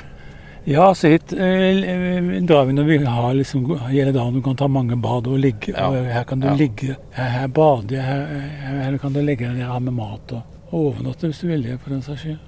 Ja, 0.69 0.91
så 0.95 1.09
hit 1.09 1.33
eh, 1.33 1.41
eh, 1.41 2.43
drar 2.45 2.65
vi 2.69 2.73
når 2.77 2.83
vi 2.85 2.97
har 3.05 3.33
liksom 3.33 3.63
hele 3.89 4.11
dagen. 4.13 4.33
Du 4.37 4.41
kan 4.45 4.55
ta 4.59 4.67
mange 4.69 4.95
bad 4.95 5.27
og 5.27 5.39
ligge. 5.41 5.73
Ja. 5.73 5.87
Og 5.89 6.05
her 6.05 6.23
kan 6.23 6.39
du 6.39 6.47
Ja. 6.47 6.53
ligge. 6.55 6.95
Her, 7.17 7.29
her 7.29 7.47
bader 7.47 7.95
jeg. 7.95 8.03
Her, 8.05 8.81
her, 8.83 8.97
kan 8.97 9.13
du 9.13 9.21
legge 9.21 9.47
deg 9.47 9.57
ned 9.57 9.79
med 9.87 9.93
mat 9.97 10.31
og, 10.37 10.41
og 10.71 10.79
overnatte 10.93 11.27
hvis 11.31 11.41
du 11.41 11.47
vil 11.47 11.63
det, 11.63 11.79
for 11.81 11.89
den 11.89 12.01
saks 12.05 12.21
skyld. 12.21 12.39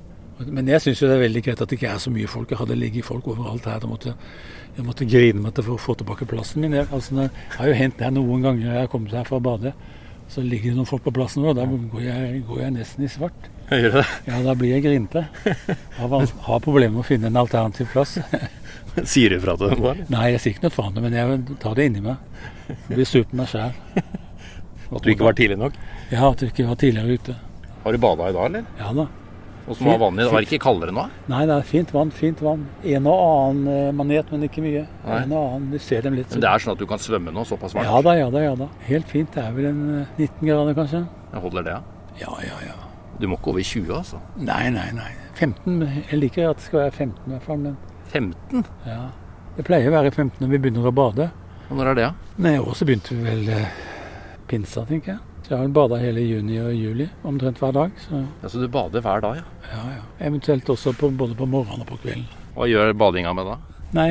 Men 0.46 0.68
jeg 0.68 0.82
syns 0.82 1.00
det 1.00 1.10
er 1.10 1.22
veldig 1.24 1.44
greit 1.46 1.62
at 1.62 1.70
det 1.70 1.78
ikke 1.80 1.90
er 1.94 1.98
så 2.02 2.12
mye 2.14 2.28
folk. 2.28 2.50
Jeg 2.52 2.58
hadde 2.58 2.76
ligget 2.78 3.06
folk 3.06 3.28
overalt 3.28 3.66
her. 3.66 3.80
Da 3.80 3.88
måtte, 3.88 4.14
jeg 4.78 4.86
måtte 4.86 5.06
grine 5.10 5.42
meg 5.42 5.54
til 5.56 5.64
for 5.64 5.74
å 5.74 5.82
få 5.82 5.96
tilbake 5.98 6.26
plassen 6.30 6.62
min. 6.62 6.74
Jeg, 6.74 6.88
altså, 6.92 7.16
det 7.16 7.30
har 7.58 7.68
jo 7.68 7.74
hendt 7.82 7.98
det 8.02 8.14
noen 8.14 8.42
ganger 8.46 8.66
jeg 8.70 8.80
har 8.82 8.88
kommet 8.94 9.12
her 9.18 9.24
for 9.30 9.40
å 9.40 9.46
bade. 9.46 9.74
Så 10.32 10.42
ligger 10.42 10.72
det 10.72 10.78
noen 10.80 10.90
folk 10.90 11.04
på 11.06 11.14
plassen, 11.14 11.46
og 11.46 11.58
da 11.58 11.66
går 11.68 12.02
jeg, 12.06 12.42
går 12.48 12.62
jeg 12.64 12.76
nesten 12.78 13.06
i 13.06 13.10
svart. 13.12 13.50
Gjør 13.70 14.00
det? 14.00 14.04
Ja, 14.28 14.40
da 14.46 14.54
blir 14.58 14.74
jeg 14.74 14.84
grinete. 14.86 15.26
Har, 15.98 16.14
har 16.48 16.64
problemer 16.64 16.96
med 16.98 17.04
å 17.04 17.08
finne 17.08 17.30
en 17.30 17.40
alternativ 17.42 17.90
plass. 17.94 18.18
Sier 19.14 19.34
du 19.34 19.40
fra 19.42 19.56
til 19.58 19.74
dem 19.74 19.82
da? 19.84 19.94
Nei, 20.14 20.28
jeg 20.36 20.42
sier 20.44 20.56
ikke 20.56 20.68
noe 20.68 20.76
faen, 20.76 21.00
men 21.02 21.16
jeg 21.18 21.58
tar 21.64 21.78
det 21.80 21.88
inni 21.90 22.04
meg. 22.06 22.22
Jeg 22.70 22.92
blir 22.92 23.10
sur 23.10 23.26
på 23.30 23.40
meg 23.40 23.50
sjæl. 23.50 23.74
At 24.94 25.02
du 25.02 25.10
ikke 25.14 25.26
var 25.26 25.38
tidlig 25.38 25.58
nok? 25.58 25.78
Ja, 26.12 26.28
at 26.30 26.42
du 26.42 26.46
ikke 26.50 26.68
var 26.70 26.78
tidligere 26.82 27.18
ute. 27.18 27.38
Har 27.84 27.96
du 27.96 28.02
bada 28.04 28.30
i 28.30 28.36
dag, 28.36 28.46
eller? 28.52 28.68
Ja 28.80 28.92
da. 28.96 29.08
Åssen 29.68 29.88
har 29.88 29.98
vann 30.02 30.18
i. 30.20 30.24
det 30.26 30.32
var 30.34 30.44
ikke 30.44 30.60
kaldere 30.60 30.92
nå? 30.92 31.06
Nei, 31.32 31.42
det 31.48 31.56
er 31.56 31.68
fint 31.68 31.92
vann. 31.96 32.10
Fint 32.12 32.42
vann. 32.44 32.66
En 32.84 33.06
og 33.08 33.22
annen 33.24 33.68
eh, 33.72 33.92
manet, 33.96 34.32
men 34.34 34.44
ikke 34.50 34.64
mye. 34.66 34.82
Nei. 35.06 35.20
En 35.24 35.32
og 35.32 35.44
annen, 35.54 35.70
Du 35.72 35.80
ser 35.80 36.04
dem 36.04 36.18
litt. 36.20 36.30
Men 36.36 36.44
det 36.44 36.50
er 36.52 36.64
sånn 36.66 36.74
at 36.76 36.82
du 36.82 36.86
kan 36.90 37.00
svømme 37.00 37.32
nå, 37.32 37.46
såpass 37.48 37.76
varmt? 37.78 37.88
Ja 37.88 38.02
da, 38.04 38.16
ja 38.20 38.30
da, 38.34 38.42
ja 38.44 38.56
da. 38.60 38.68
Helt 38.90 39.08
fint. 39.08 39.32
Det 39.32 39.44
er 39.46 39.56
vel 39.56 39.70
en 39.72 39.84
eh, 40.02 40.18
19 40.20 40.50
grader, 40.50 40.76
kanskje. 40.82 41.04
Jeg 41.32 41.44
holder 41.48 41.68
det, 41.70 41.78
ja. 41.78 41.82
Ja, 42.26 42.36
ja, 42.44 42.60
ja. 42.68 42.76
Du 43.22 43.28
må 43.32 43.38
ikke 43.40 43.54
over 43.54 43.64
20, 43.64 43.94
altså. 43.96 44.20
Nei, 44.42 44.68
nei, 44.74 44.90
nei. 44.98 45.10
15. 45.40 45.80
Jeg 46.12 46.20
liker 46.20 46.50
at 46.52 46.60
det 46.60 46.68
skal 46.68 46.84
være 46.84 46.92
15 46.98 47.24
i 47.24 47.36
hvert 47.38 47.48
fall, 47.48 47.62
men 47.64 47.78
15? 48.12 48.66
ja. 48.90 49.02
Det 49.54 49.64
pleier 49.68 49.86
å 49.92 49.94
være 49.94 50.10
15 50.12 50.42
når 50.42 50.50
vi 50.50 50.60
begynner 50.64 50.88
å 50.90 50.92
bade. 50.98 51.28
Og 51.70 51.78
når 51.78 51.92
er 51.92 51.98
det, 52.00 52.06
ja? 52.08 52.14
Nei, 52.42 52.56
i 52.58 52.62
år 52.62 52.74
så 52.76 52.86
begynte 52.90 53.14
vi 53.14 53.22
vel 53.22 53.50
eh, 53.54 53.82
pinsa, 54.50 54.82
tenker 54.90 55.14
jeg. 55.14 55.20
Så 55.44 55.52
jeg 55.52 55.60
har 55.60 55.74
bada 55.76 56.00
hele 56.00 56.24
juni 56.24 56.56
og 56.64 56.72
juli, 56.72 57.10
omtrent 57.28 57.60
hver 57.60 57.76
dag. 57.76 58.00
Så 58.00 58.22
ja? 58.22 58.48
Så 58.48 58.62
du 58.62 58.70
bader 58.72 59.04
hver 59.04 59.24
dag, 59.26 59.42
ja? 59.42 59.70
ja, 59.74 59.84
ja. 59.98 60.08
Eventuelt 60.30 60.70
også 60.72 60.96
på, 60.96 61.12
både 61.12 61.36
på 61.36 61.48
morgenen 61.50 61.84
og 61.84 61.90
på 61.90 62.00
kvelden. 62.06 62.26
Hva 62.56 62.70
gjør 62.70 62.94
badinga 62.96 63.34
med 63.36 63.50
da? 63.52 63.60
Nei, 63.94 64.08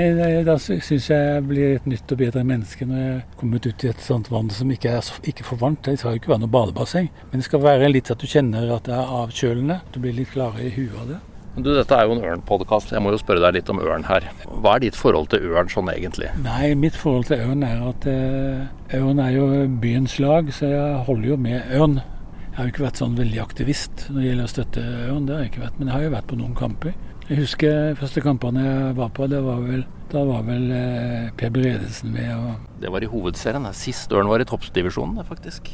da 0.47 0.55
syns 0.63 1.09
jeg 1.11 1.11
jeg 1.11 1.43
blir 1.49 1.73
et 1.75 1.87
nytt 1.91 2.13
og 2.15 2.21
bedre 2.21 2.45
menneske 2.47 2.87
når 2.87 3.01
jeg 3.01 3.15
er 3.17 3.23
kommet 3.41 3.65
ut 3.67 3.83
i 3.83 3.89
et 3.91 4.05
sånt 4.05 4.29
vann 4.31 4.53
som 4.55 4.71
ikke 4.71 4.93
er 4.95 5.09
ikke 5.27 5.47
for 5.49 5.59
varmt. 5.59 5.83
Det 5.89 5.97
skal 5.99 6.15
jo 6.15 6.21
ikke 6.21 6.31
være 6.31 6.45
noe 6.45 6.55
badebasseng, 6.55 7.09
men 7.33 7.43
det 7.43 7.49
skal 7.49 7.65
være 7.65 7.91
litt 7.91 8.13
at 8.13 8.23
du 8.23 8.29
kjenner 8.31 8.71
at 8.77 8.87
det 8.87 8.95
er 8.95 9.17
avkjølende. 9.25 9.81
Du 9.91 9.99
blir 10.05 10.15
litt 10.15 10.31
klarere 10.37 10.69
i 10.69 10.75
huet 10.77 11.01
av 11.01 11.11
det. 11.11 11.19
Du, 11.53 11.69
Dette 11.77 11.93
er 11.93 12.07
jo 12.09 12.15
en 12.17 12.25
ørnpodkast. 12.25 12.95
Jeg 12.95 13.03
må 13.05 13.11
jo 13.13 13.19
spørre 13.21 13.43
deg 13.45 13.59
litt 13.59 13.71
om 13.73 13.81
ørn 13.85 14.07
her. 14.09 14.25
Hva 14.49 14.79
er 14.79 14.87
ditt 14.87 14.97
forhold 14.97 15.29
til 15.35 15.51
ørn 15.53 15.69
sånn 15.69 15.91
egentlig? 15.93 16.31
Nei, 16.41 16.73
mitt 16.81 16.97
forhold 16.97 17.29
til 17.29 17.43
ørn 17.45 17.65
er 17.67 17.83
at 17.91 18.07
eh, 18.09 18.97
ørn 18.97 19.21
er 19.21 19.35
jo 19.35 19.49
byens 19.83 20.17
lag, 20.23 20.49
så 20.57 20.71
jeg 20.71 21.03
holder 21.09 21.35
jo 21.35 21.37
med 21.45 21.75
ørn. 21.77 21.99
Jeg 22.47 22.57
har 22.57 22.69
jo 22.69 22.73
ikke 22.73 22.87
vært 22.87 23.03
sånn 23.03 23.19
veldig 23.21 23.43
aktivist 23.45 24.07
når 24.09 24.17
det 24.19 24.25
gjelder 24.31 24.49
å 24.49 24.53
støtte 24.55 24.87
ørn, 25.11 25.27
det 25.29 25.37
har 25.37 25.45
jeg 25.45 25.53
ikke 25.53 25.65
vært. 25.67 25.77
Men 25.77 25.91
jeg 25.91 25.97
har 25.97 26.07
jo 26.07 26.15
vært 26.17 26.31
på 26.33 26.41
noen 26.41 26.57
kamper. 26.57 26.97
Jeg 27.29 27.39
husker 27.39 27.95
første 28.01 28.25
kampene 28.25 28.65
jeg 28.65 28.97
var 28.99 29.13
på, 29.15 29.29
det 29.31 29.43
var 29.45 29.61
vel, 29.63 29.85
da 30.13 30.25
var 30.29 30.49
vel 30.49 30.67
eh, 30.77 31.29
Per 31.37 31.53
Bredesen 31.53 32.17
med. 32.17 32.33
og 32.33 32.81
Det 32.81 32.97
var 32.97 33.05
i 33.05 33.13
hovedserien. 33.13 33.69
Sist 33.77 34.13
ørn 34.13 34.33
var 34.33 34.41
i 34.41 34.49
toppdivisjonen, 34.49 35.21
faktisk. 35.29 35.69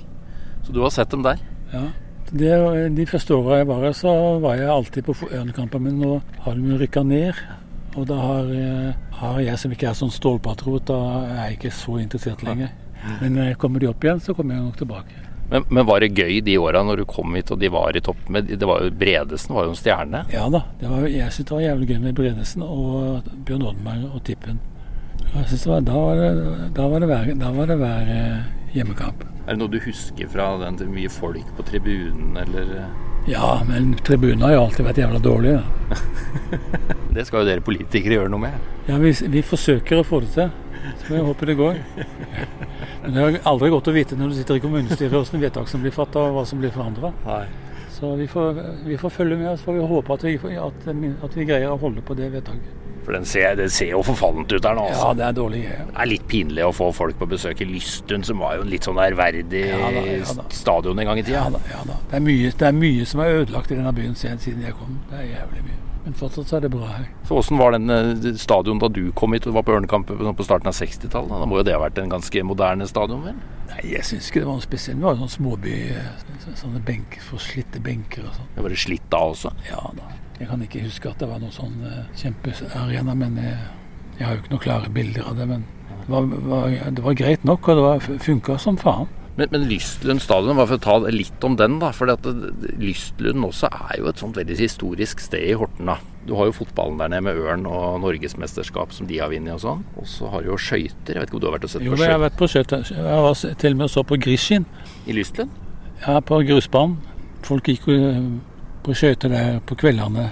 Så 0.67 0.75
du 0.75 0.83
har 0.83 0.91
sett 0.95 1.15
dem 1.15 1.23
der? 1.27 1.39
Ja. 1.71 1.87
Det, 2.29 2.51
de 2.97 3.07
første 3.09 3.37
åra 3.37 3.63
jeg 3.63 3.69
var 3.71 3.87
her, 3.87 3.95
så 3.97 4.13
var 4.43 4.59
jeg 4.59 4.69
alltid 4.69 5.07
på 5.07 5.17
Ørnekampen, 5.31 5.87
men 5.87 6.03
nå 6.03 6.19
har 6.45 6.59
de 6.59 6.81
rykka 6.83 7.05
ned. 7.07 7.39
Og 7.97 8.05
da 8.07 8.19
har, 8.21 8.51
eh, 8.53 8.99
har 9.21 9.41
jeg 9.41 9.59
som 9.59 9.73
ikke 9.73 9.89
er 9.91 9.97
sånn 9.97 10.13
stålpatriot, 10.13 10.85
da 10.91 10.99
er 11.25 11.41
jeg 11.49 11.59
ikke 11.59 11.73
så 11.75 11.97
interessert 12.03 12.45
lenger. 12.47 12.75
Men 13.23 13.39
eh, 13.39 13.55
kommer 13.59 13.81
de 13.81 13.89
opp 13.89 14.05
igjen, 14.05 14.21
så 14.21 14.35
kommer 14.37 14.55
jeg 14.59 14.67
nok 14.67 14.79
tilbake. 14.83 15.25
Men, 15.49 15.65
men 15.73 15.87
var 15.89 16.05
det 16.05 16.13
gøy 16.13 16.43
de 16.45 16.59
åra 16.61 16.83
når 16.85 17.01
du 17.01 17.05
kom 17.09 17.33
hit 17.39 17.51
og 17.55 17.61
de 17.63 17.71
var 17.73 17.97
i 17.97 18.03
topp? 18.05 18.21
Med, 18.29 18.51
det 18.53 18.69
var 18.69 18.85
jo, 18.85 18.93
Bredesen 19.01 19.55
var 19.57 19.65
jo 19.65 19.73
en 19.73 19.79
stjerne. 19.81 20.25
Ja 20.33 20.45
da. 20.53 20.61
Det 20.81 20.91
var, 20.91 21.07
jeg 21.09 21.33
syntes 21.33 21.49
det 21.49 21.57
var 21.57 21.65
jævlig 21.65 21.89
gøy 21.89 22.01
med 22.03 22.19
Bredesen 22.19 22.67
og 22.67 23.31
Bjørn 23.49 23.65
Oddmar 23.71 24.03
og 24.11 24.21
Tippen. 24.29 24.61
Jeg 25.33 25.49
synes 25.49 25.65
det 25.65 25.73
var, 25.73 25.87
da 25.89 25.97
var 26.05 26.21
det, 26.21 26.69
da 26.77 26.89
var 26.93 27.01
det 27.01 27.09
hver, 27.09 27.33
da 27.41 27.53
var 27.57 27.71
det 27.73 27.79
hver 27.81 28.13
eh, 28.13 28.58
hjemmekamp. 28.75 29.25
Er 29.47 29.55
det 29.57 29.61
noe 29.63 29.73
du 29.73 29.79
husker 29.81 30.29
fra 30.33 30.51
den 30.61 30.79
til 30.81 30.91
mye 30.93 31.11
folk 31.13 31.53
på 31.57 31.65
tribunen, 31.71 32.37
eller 32.37 32.89
Ja, 33.29 33.59
men 33.69 33.95
tribunen 34.05 34.45
har 34.45 34.55
jo 34.55 34.63
alltid 34.67 34.87
vært 34.89 35.01
jævla 35.03 35.21
dårlig. 35.25 35.59
Ja. 35.59 36.01
Det 37.19 37.25
skal 37.27 37.43
jo 37.43 37.49
dere 37.49 37.65
politikere 37.65 38.19
gjøre 38.19 38.31
noe 38.31 38.45
med. 38.45 38.67
Ja, 38.87 38.99
vi, 39.03 39.11
vi 39.33 39.43
forsøker 39.43 40.01
å 40.01 40.07
få 40.07 40.21
det 40.23 40.35
til. 40.37 40.51
Så 41.03 41.17
jeg 41.17 41.25
håper 41.27 41.51
det 41.51 41.57
går. 41.59 41.81
Men 43.03 43.15
det 43.15 43.23
er 43.25 43.39
aldri 43.49 43.71
godt 43.73 43.89
å 43.91 43.95
vite 43.97 44.17
når 44.19 44.31
du 44.31 44.37
sitter 44.39 44.59
i 44.59 44.63
kommunestyret 44.63 45.13
hvordan 45.13 45.43
vedtak 45.43 45.71
som 45.71 45.83
blir 45.83 45.95
fattet 45.95 46.21
og 46.21 46.37
hva 46.37 46.45
som 46.49 46.61
blir 46.63 46.73
forandra. 46.75 47.13
Så 47.99 48.13
vi 48.21 48.29
får, 48.31 48.61
vi 48.87 48.99
får 49.01 49.11
følge 49.11 49.41
med, 49.41 49.51
og 49.51 49.59
så 49.59 49.69
får 49.71 49.79
vi 49.79 49.87
håpe 49.93 50.15
at 50.15 50.27
vi, 50.29 50.37
at, 50.69 50.87
at 51.27 51.39
vi 51.41 51.49
greier 51.49 51.73
å 51.73 51.81
holde 51.83 52.05
på 52.07 52.15
det 52.19 52.31
vedtaket. 52.37 52.88
For 53.09 53.17
den 53.17 53.25
ser, 53.25 53.55
det 53.57 53.71
ser 53.73 53.95
jo 53.95 54.03
forfallent 54.05 54.53
ut 54.53 54.67
her 54.69 54.75
nå. 54.77 54.83
Ja, 54.91 54.93
Altså. 54.99 55.15
det 55.17 55.25
er 55.25 55.33
dårlig. 55.39 55.63
Ja. 55.65 55.77
Det 55.89 55.95
er 56.05 56.09
litt 56.11 56.27
pinlig 56.29 56.65
å 56.67 56.75
få 56.77 56.91
folk 56.93 57.17
på 57.17 57.29
besøk 57.31 57.63
i 57.65 57.69
Lystun, 57.71 58.21
som 58.29 58.43
var 58.45 58.59
jo 58.59 58.67
en 58.67 58.69
litt 58.69 58.85
sånn 58.85 59.01
ærverdig 59.01 59.63
Ja 59.71 59.79
da, 59.95 60.03
ja 60.05 60.35
da. 60.37 60.45
stadion 60.53 60.99
en 61.01 61.07
gang 61.09 61.19
i 61.19 61.23
tida. 61.25 61.39
Ja 61.41 61.49
da, 61.55 61.61
ja 61.73 61.81
da. 61.89 61.97
Det 62.11 62.19
er, 62.19 62.25
mye, 62.27 62.51
det 62.53 62.67
er 62.69 62.77
mye 62.77 63.07
som 63.09 63.21
er 63.25 63.39
ødelagt 63.41 63.73
i 63.73 63.79
denne 63.81 63.95
byen 63.97 64.13
siden 64.15 64.39
siden 64.45 64.61
jeg 64.69 64.77
kom. 64.77 64.99
Det 65.09 65.23
er 65.23 65.31
jævlig 65.39 65.65
mye. 65.71 65.79
Men 66.05 66.15
fortsatt 66.21 66.53
så 66.53 66.57
er 66.57 66.61
det 66.69 66.71
bra 66.77 66.87
her. 66.93 67.09
Så 67.29 67.37
Åssen 67.41 67.59
var 67.59 67.73
den 67.73 67.89
eh, 67.91 68.29
stadion 68.37 68.79
da 68.85 68.89
du 68.93 69.11
kom 69.17 69.33
hit 69.33 69.49
og 69.49 69.57
var 69.57 69.65
på 69.65 69.73
Ørnekamp 69.79 70.07
på 70.13 70.35
på 70.37 70.45
starten 70.47 70.69
av 70.69 70.77
60-tallet? 70.77 71.33
Da 71.33 71.49
må 71.49 71.59
jo 71.59 71.65
det 71.65 71.75
ha 71.75 71.81
vært 71.83 71.99
en 72.05 72.13
ganske 72.13 72.45
moderne 72.45 72.87
stadion, 72.89 73.25
vel? 73.25 73.41
Nei, 73.73 73.83
jeg 73.97 74.05
syns 74.05 74.29
ikke 74.29 74.45
det 74.45 74.49
var 74.53 74.61
noe 74.61 74.69
spesielt. 74.69 75.01
Det 75.01 75.05
var 75.09 75.17
jo 75.17 75.25
sånn 75.25 75.35
småby, 75.41 75.75
eh, 75.97 76.37
så- 76.45 76.57
sånne 76.63 76.85
benker, 76.85 77.21
forslitte 77.33 77.81
benker 77.83 78.25
og 78.29 78.37
sånn. 78.37 78.49
Det 78.69 78.79
slitt 78.79 79.09
da 79.11 79.19
også. 79.33 79.53
Ja 79.69 79.81
da. 79.97 80.09
Jeg 80.39 80.49
kan 80.49 80.63
ikke 80.63 80.85
huske 80.87 81.11
at 81.11 81.19
det 81.19 81.29
var 81.31 81.43
noen 81.43 81.55
sånn 81.55 81.79
eh, 81.89 82.03
kjempearena, 82.21 83.15
men 83.19 83.39
jeg, 83.43 83.57
jeg 84.21 84.27
har 84.27 84.37
jo 84.37 84.43
ikke 84.45 84.55
noen 84.55 84.65
klare 84.65 84.91
bilder 84.95 85.31
av 85.31 85.39
det. 85.41 85.49
Men 85.51 85.65
det 85.99 86.11
var, 86.13 86.29
var, 86.51 86.77
det 86.95 87.05
var 87.05 87.17
greit 87.19 87.47
nok, 87.49 87.69
og 87.69 87.81
det 87.81 87.87
var 87.87 88.21
funka 88.27 88.59
som 88.63 88.79
faen. 88.81 89.09
Men, 89.39 89.53
men 89.55 89.69
Lystlund 89.71 90.19
stadion, 90.19 90.57
bare 90.59 90.67
for 90.67 90.81
å 90.81 90.83
ta 90.83 91.11
litt 91.15 91.45
om 91.47 91.55
den, 91.59 91.77
da. 91.79 91.93
For 91.95 92.11
Lystlund 92.83 93.45
også 93.47 93.69
er 93.71 94.01
jo 94.01 94.09
et 94.11 94.19
sånt 94.19 94.39
veldig 94.39 94.57
historisk 94.59 95.23
sted 95.23 95.45
i 95.47 95.55
Horten. 95.59 95.87
da. 95.87 95.99
Du 96.27 96.35
har 96.35 96.49
jo 96.51 96.57
fotballen 96.57 96.99
der 96.99 97.13
nede 97.13 97.23
med 97.29 97.39
Ørn 97.39 97.63
og 97.71 98.01
norgesmesterskap 98.03 98.91
som 98.93 99.07
de 99.07 99.21
har 99.23 99.31
vunnet 99.31 99.55
og 99.55 99.63
sånn. 99.63 99.85
Og 99.95 100.09
så 100.11 100.31
har 100.33 100.43
du 100.43 100.51
jo 100.51 100.59
skøyter. 100.59 101.15
Jeg 101.15 101.23
vet 101.23 101.31
ikke 101.31 101.39
om 101.39 101.45
du 101.45 101.47
har 101.49 101.55
vært 101.55 101.69
og 101.69 101.73
sett 101.73 101.87
Jo, 101.87 101.95
på 101.95 102.01
Jo, 102.01 102.09
jeg 102.09 102.17
har 102.17 102.25
vært 102.25 102.41
på 102.41 102.51
skøyter. 102.51 102.91
Jeg 102.99 103.23
var 103.29 103.39
til 103.63 103.77
og 103.77 103.79
med 103.79 103.87
og 103.87 103.93
så 103.95 104.05
på 104.11 104.19
Grishin. 104.27 104.67
i 105.07 105.15
Lystlund? 105.15 105.55
Ja, 106.03 106.19
på 106.19 106.43
grusbanen. 106.51 106.99
Folk 107.47 107.71
gikk 107.71 107.87
jo 107.87 107.95
eh, 108.11 108.27
på 108.85 108.95
skøyter 108.97 109.29
der 109.33 109.61
på 109.67 109.77
kveldene, 109.77 110.31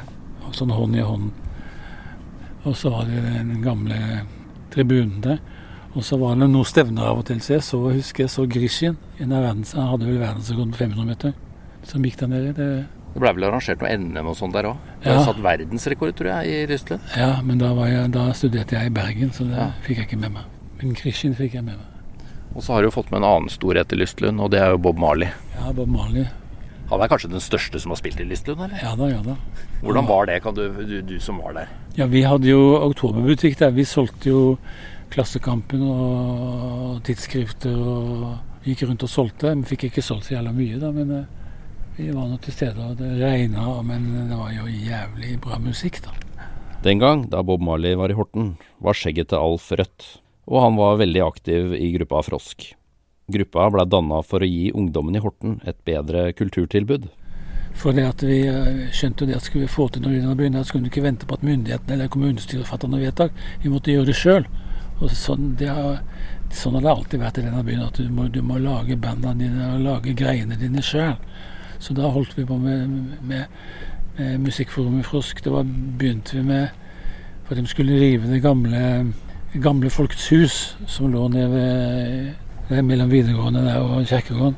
sånn 0.57 0.71
hånd 0.73 0.97
i 0.97 1.01
hånd. 1.05 1.31
Og 2.67 2.75
så 2.77 2.91
var 2.91 3.05
det 3.07 3.23
den 3.23 3.63
gamle 3.63 3.97
tribunen 4.75 5.21
der. 5.23 5.39
Og 5.97 6.03
så 6.05 6.19
var 6.21 6.35
det 6.37 6.49
noen 6.51 6.67
stevner 6.69 7.07
av 7.09 7.19
og 7.23 7.27
til. 7.29 7.39
Så 7.41 7.55
jeg 7.57 7.63
så, 7.65 7.79
husker 7.93 8.25
jeg 8.27 8.31
så 8.33 8.45
Grishin. 8.51 8.97
En 9.23 9.33
av 9.33 9.43
verdens, 9.47 9.73
han 9.73 9.87
hadde 9.93 10.07
vel 10.11 10.19
verdensrekord 10.21 10.75
på 10.75 10.81
500 10.83 11.07
meter. 11.09 11.33
Som 11.89 12.05
gikk 12.05 12.19
der 12.21 12.27
nede. 12.33 12.53
Det, 12.57 12.69
Det 13.15 13.23
ble 13.23 13.33
vel 13.33 13.47
arrangert 13.49 13.81
noe 13.81 13.95
NM 13.97 14.27
og 14.29 14.37
sånn 14.37 14.53
der 14.53 14.65
òg. 14.69 14.77
Du 15.03 15.09
Ja. 15.09 15.15
har 15.19 15.25
satt 15.25 15.41
verdensrekord, 15.43 16.13
tror 16.19 16.43
jeg, 16.43 16.47
i 16.53 16.67
Lystlund. 16.67 17.01
ja, 17.17 17.41
men 17.43 17.59
da, 17.59 17.73
var 17.73 17.87
jeg, 17.89 18.11
da 18.13 18.33
studerte 18.33 18.73
jeg 18.77 18.87
i 18.87 18.91
Bergen, 18.91 19.31
så 19.33 19.45
det 19.49 19.57
Ja. 19.57 19.71
fikk 19.87 19.97
jeg 19.97 20.09
ikke 20.09 20.19
med 20.21 20.33
meg. 20.33 20.43
Men 20.83 20.93
Grishin 20.95 21.35
fikk 21.35 21.53
jeg 21.55 21.65
med 21.65 21.77
meg. 21.77 21.87
Og 22.55 22.63
så 22.63 22.73
har 22.75 22.83
du 22.83 22.91
fått 22.91 23.11
med 23.11 23.23
en 23.23 23.25
annen 23.25 23.49
storhet 23.49 23.91
i 23.93 23.97
Lystlund, 23.97 24.41
og 24.41 24.51
det 24.51 24.61
er 24.61 24.71
jo 24.73 24.79
Bob 24.79 24.99
Marley. 24.99 25.29
Ja, 25.59 25.73
Bob 25.73 25.89
Marley. 25.89 26.27
Han 26.91 27.03
er 27.03 27.11
kanskje 27.11 27.33
den 27.33 27.43
største 27.43 27.81
som 27.83 27.91
har 27.91 27.99
spilt 27.99 28.21
i 28.23 28.27
Lystlund, 28.29 28.61
eller? 28.63 28.79
Ja 28.79 28.93
da, 28.99 29.09
ja 29.11 29.23
da. 29.25 29.35
Hvordan 29.83 30.07
var 30.07 30.29
det, 30.31 30.37
kan 30.45 30.55
du, 30.55 30.69
du, 30.87 31.01
du 31.03 31.17
som 31.23 31.41
var 31.43 31.57
der? 31.57 31.73
Ja, 31.99 32.07
vi 32.07 32.23
hadde 32.23 32.47
jo 32.47 32.77
oktoberbutikk 32.79 33.59
der. 33.59 33.75
Vi 33.75 33.87
solgte 33.89 34.31
jo 34.31 34.43
Klassekampen 35.11 35.83
og 35.87 37.01
tidsskrifter 37.07 37.75
og 37.75 38.67
gikk 38.67 38.85
rundt 38.87 39.05
og 39.07 39.11
solgte. 39.11 39.55
Vi 39.63 39.71
fikk 39.75 39.89
ikke 39.89 40.05
solgt 40.05 40.29
så 40.29 40.37
jævla 40.37 40.55
mye, 40.55 40.79
da, 40.83 40.93
men 40.95 41.13
eh, 41.15 41.27
vi 41.97 42.11
var 42.13 42.31
nå 42.31 42.39
til 42.45 42.55
stede. 42.55 42.79
og 42.83 42.99
Det 43.01 43.13
regna, 43.21 43.67
men 43.87 44.09
det 44.31 44.39
var 44.39 44.55
jo 44.55 44.67
jævlig 44.71 45.39
bra 45.43 45.59
musikk, 45.63 46.03
da. 46.07 46.15
Den 46.85 47.01
gang, 47.03 47.27
da 47.33 47.43
Bob 47.43 47.63
Marley 47.65 47.97
var 47.99 48.13
i 48.13 48.19
Horten, 48.19 48.55
var 48.79 48.95
skjegget 48.95 49.33
til 49.33 49.43
Alf 49.43 49.71
rødt, 49.75 50.09
og 50.47 50.63
han 50.63 50.77
var 50.79 51.01
veldig 51.01 51.23
aktiv 51.25 51.73
i 51.75 51.91
gruppa 51.97 52.23
Frosk. 52.27 52.76
Gruppa 53.27 53.65
ble 53.75 53.83
danna 53.91 54.21
for 54.23 54.45
å 54.45 54.47
gi 54.47 54.69
ungdommen 54.71 55.17
i 55.19 55.23
Horten 55.23 55.57
et 55.67 55.79
bedre 55.89 56.29
kulturtilbud. 56.39 57.09
For 57.77 57.97
det 57.97 58.05
at 58.07 58.23
vi 58.25 58.39
eh, 58.47 58.85
skjønte 58.95 59.27
det 59.27 59.35
at 59.37 59.45
skulle 59.45 59.67
vi 59.67 59.73
få 59.73 59.89
til 59.93 60.05
noe 60.05 60.15
i 60.15 60.21
denne 60.21 60.37
byen, 60.39 60.55
da 60.57 60.63
skulle 60.65 60.87
vi 60.87 60.93
ikke 60.95 61.05
vente 61.05 61.27
på 61.29 61.37
at 61.37 61.45
myndighetene 61.45 61.97
eller 61.97 62.13
kommunestyret 62.13 62.69
fatta 62.69 62.89
noe 62.89 63.03
vedtak. 63.03 63.35
Vi 63.65 63.73
måtte 63.73 63.91
gjøre 63.91 64.09
det 64.13 64.17
sjøl. 64.17 64.47
Sånn, 64.97 65.51
sånn 65.59 66.79
har 66.79 66.87
det 66.87 66.93
alltid 66.95 67.21
vært 67.21 67.43
i 67.43 67.45
denne 67.45 67.67
byen, 67.67 67.83
at 67.85 67.99
du 68.01 68.09
må, 68.15 68.31
du 68.33 68.41
må 68.47 68.57
lage 68.63 68.97
bandene 68.97 69.43
dine 69.43 69.75
og 69.75 69.85
lage 69.85 70.15
greiene 70.17 70.57
dine 70.57 70.85
sjøl. 70.87 71.19
Så 71.83 71.99
da 71.99 72.09
holdt 72.15 72.39
vi 72.39 72.47
på 72.49 72.57
med, 72.63 72.89
med, 73.27 73.51
med 74.17 74.41
Musikkforum 74.47 75.03
i 75.03 75.05
Frosk. 75.05 75.43
Da 75.45 75.67
begynte 75.67 76.39
vi 76.39 76.47
med 76.47 76.83
For 77.47 77.55
de 77.55 77.67
skulle 77.71 77.99
rive 78.01 78.27
det 78.27 78.41
gamle, 78.43 79.13
gamle 79.63 79.91
Folkets 79.91 80.31
hus 80.35 80.55
som 80.91 81.13
lå 81.13 81.29
nede 81.31 81.51
ved, 81.53 82.46
ved 82.69 82.83
mellom 82.83 83.11
videregående 83.11 83.65
der 83.67 83.83
og 83.83 84.07
kirkegården. 84.07 84.57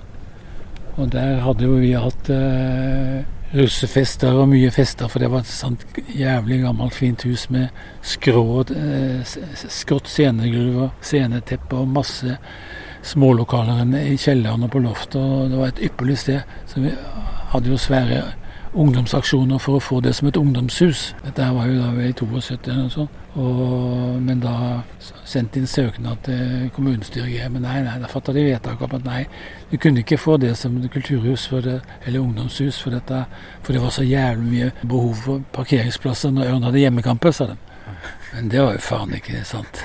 Og 0.99 1.13
der 1.13 1.43
hadde 1.45 1.65
jo 1.65 1.77
vi 1.79 1.93
hatt 1.95 2.31
eh, 2.35 3.21
russefester 3.55 4.35
og 4.35 4.49
mye 4.51 4.71
fester, 4.75 5.09
for 5.09 5.23
det 5.23 5.31
var 5.31 5.45
et 5.45 5.51
sånt 5.51 5.85
jævlig 6.17 6.63
gammelt, 6.65 6.97
fint 6.97 7.23
hus 7.29 7.47
med 7.55 7.69
skrå, 8.03 8.65
eh, 8.75 9.37
skrått 9.69 10.11
scenegulv 10.11 10.83
og 10.89 11.07
sceneteppe 11.07 11.79
og 11.79 11.95
masse 11.95 12.39
smålokaler 13.07 13.85
i 14.03 14.19
kjelleren 14.19 14.67
og 14.67 14.73
på 14.75 14.83
loftet. 14.83 15.23
og 15.23 15.51
Det 15.51 15.59
var 15.61 15.73
et 15.73 15.83
ypperlig 15.87 16.19
sted. 16.19 16.59
Så 16.67 16.83
vi 16.83 16.93
hadde 17.53 17.71
jo 17.71 17.79
svære 17.79 18.23
ungdomsaksjoner 18.73 19.61
for 19.63 19.79
å 19.79 19.83
få 19.83 20.01
det 20.05 20.15
som 20.17 20.29
et 20.29 20.37
ungdomshus. 20.37 21.13
Dette 21.25 21.47
var 21.55 21.69
jo 21.69 21.79
da 21.81 21.91
i 22.03 22.13
72 22.13 22.69
eller 22.71 22.83
noe 22.83 22.93
sånt. 22.93 23.17
Og, 23.39 24.17
men 24.25 24.41
da 24.43 24.55
sendte 24.99 25.29
sendte 25.31 25.61
inn 25.61 25.69
søknad 25.71 26.25
til 26.27 26.71
kommunestyret. 26.75 27.53
Men 27.53 27.63
nei, 27.63 27.77
nei, 27.87 27.99
da 28.03 28.11
fatta 28.11 28.35
de 28.35 28.43
vedtak 28.49 28.83
om 28.83 28.97
at 28.99 29.07
nei, 29.07 29.21
du 29.71 29.77
kunne 29.79 30.03
ikke 30.03 30.19
få 30.19 30.37
det 30.43 30.55
som 30.59 30.81
kulturhus 30.91 31.47
det, 31.65 31.79
eller 32.05 32.21
ungdomshus 32.21 32.81
for 32.83 32.97
dette, 32.97 33.25
for 33.63 33.73
det 33.73 33.83
var 33.83 33.95
så 33.95 34.03
jævlig 34.03 34.51
mye 34.51 34.73
behov 34.83 35.15
for 35.23 35.47
parkeringsplasser 35.55 36.35
når 36.35 36.53
Ørn 36.53 36.69
hadde 36.69 36.83
hjemmekamper, 36.83 37.33
sa 37.33 37.51
de. 37.53 37.59
Men 38.35 38.51
det 38.53 38.63
var 38.63 38.75
jo 38.75 38.85
faen 38.85 39.15
ikke 39.15 39.45
sant. 39.47 39.85